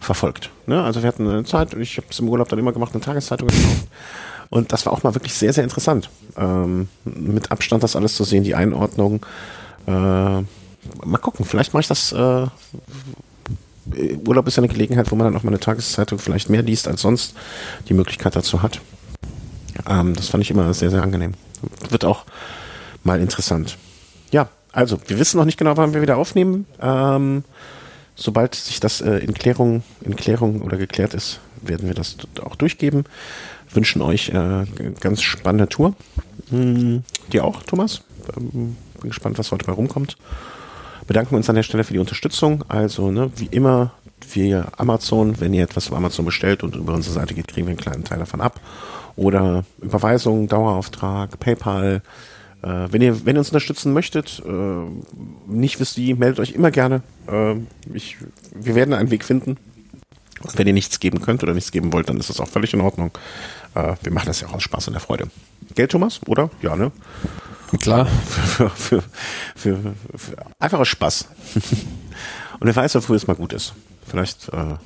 [0.00, 0.50] verfolgt.
[0.66, 0.82] Ne?
[0.82, 3.46] Also wir hatten eine Zeit, ich habe es im Urlaub dann immer gemacht, eine Tageszeitung
[3.46, 3.86] gekauft.
[4.50, 6.10] Und das war auch mal wirklich sehr, sehr interessant.
[6.36, 9.24] Ähm, mit Abstand das alles zu sehen, die Einordnung.
[9.86, 10.44] Äh, mal
[11.20, 12.10] gucken, vielleicht mache ich das.
[12.10, 12.46] Äh,
[14.26, 16.88] Urlaub ist ja eine Gelegenheit, wo man dann auch mal eine Tageszeitung vielleicht mehr liest
[16.88, 17.36] als sonst
[17.88, 18.80] die Möglichkeit dazu hat.
[19.88, 21.34] Ähm, das fand ich immer sehr, sehr angenehm.
[21.90, 22.24] Wird auch
[23.04, 23.78] mal interessant.
[24.32, 26.66] Ja, also wir wissen noch nicht genau, wann wir wieder aufnehmen.
[26.80, 27.44] Ähm,
[28.16, 32.56] sobald sich das äh, in Klärung, in Klärung oder geklärt ist, werden wir das auch
[32.56, 33.04] durchgeben.
[33.70, 34.64] Wünschen euch äh,
[35.00, 35.94] ganz spannende Tour.
[36.50, 38.02] Hm, dir auch, Thomas.
[38.36, 40.16] Ähm, bin gespannt, was heute bei rumkommt.
[41.06, 42.64] Bedanken uns an der Stelle für die Unterstützung.
[42.68, 43.92] Also, ne, wie immer,
[44.32, 47.72] via Amazon, wenn ihr etwas auf Amazon bestellt und über unsere Seite geht, kriegen wir
[47.72, 48.60] einen kleinen Teil davon ab.
[49.16, 52.02] Oder Überweisung, Dauerauftrag, PayPal,
[52.64, 54.50] äh, wenn, ihr, wenn ihr uns unterstützen möchtet, äh,
[55.46, 57.02] nicht wisst wie, meldet euch immer gerne.
[57.30, 57.56] Äh,
[57.92, 58.16] ich,
[58.54, 59.58] wir werden einen Weg finden.
[60.40, 62.72] Und wenn ihr nichts geben könnt oder nichts geben wollt, dann ist das auch völlig
[62.72, 63.10] in Ordnung.
[63.74, 65.28] Äh, wir machen das ja auch aus Spaß und der Freude.
[65.74, 66.20] Geld, Thomas?
[66.26, 66.50] Oder?
[66.62, 66.90] Ja, ne?
[67.80, 68.06] Klar.
[68.06, 69.02] Für, für,
[69.56, 69.78] für,
[70.14, 71.28] für, einfacher Spaß.
[72.60, 73.74] und wer weiß, wofür es mal gut ist.
[74.06, 74.76] Vielleicht, äh,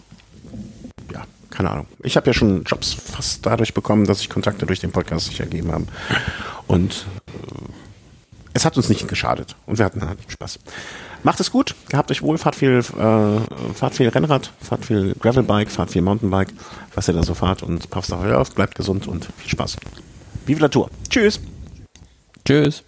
[1.13, 1.87] ja, keine Ahnung.
[2.03, 5.41] Ich habe ja schon Jobs fast dadurch bekommen, dass ich Kontakte durch den Podcast sich
[5.41, 5.89] ergeben haben.
[6.67, 7.73] Und äh,
[8.55, 10.59] es hat uns nicht geschadet und wir hatten halt Spaß.
[11.23, 15.71] Macht es gut, gehabt euch wohl, fahrt viel, äh, fahrt viel Rennrad, fahrt viel Gravelbike,
[15.71, 16.53] fahrt viel Mountainbike,
[16.95, 19.77] was ihr da so fahrt und passt auf euch auf, bleibt gesund und viel Spaß.
[20.47, 20.91] Vive la Tour.
[21.09, 21.41] Tschüss.
[22.45, 22.88] Tschüss.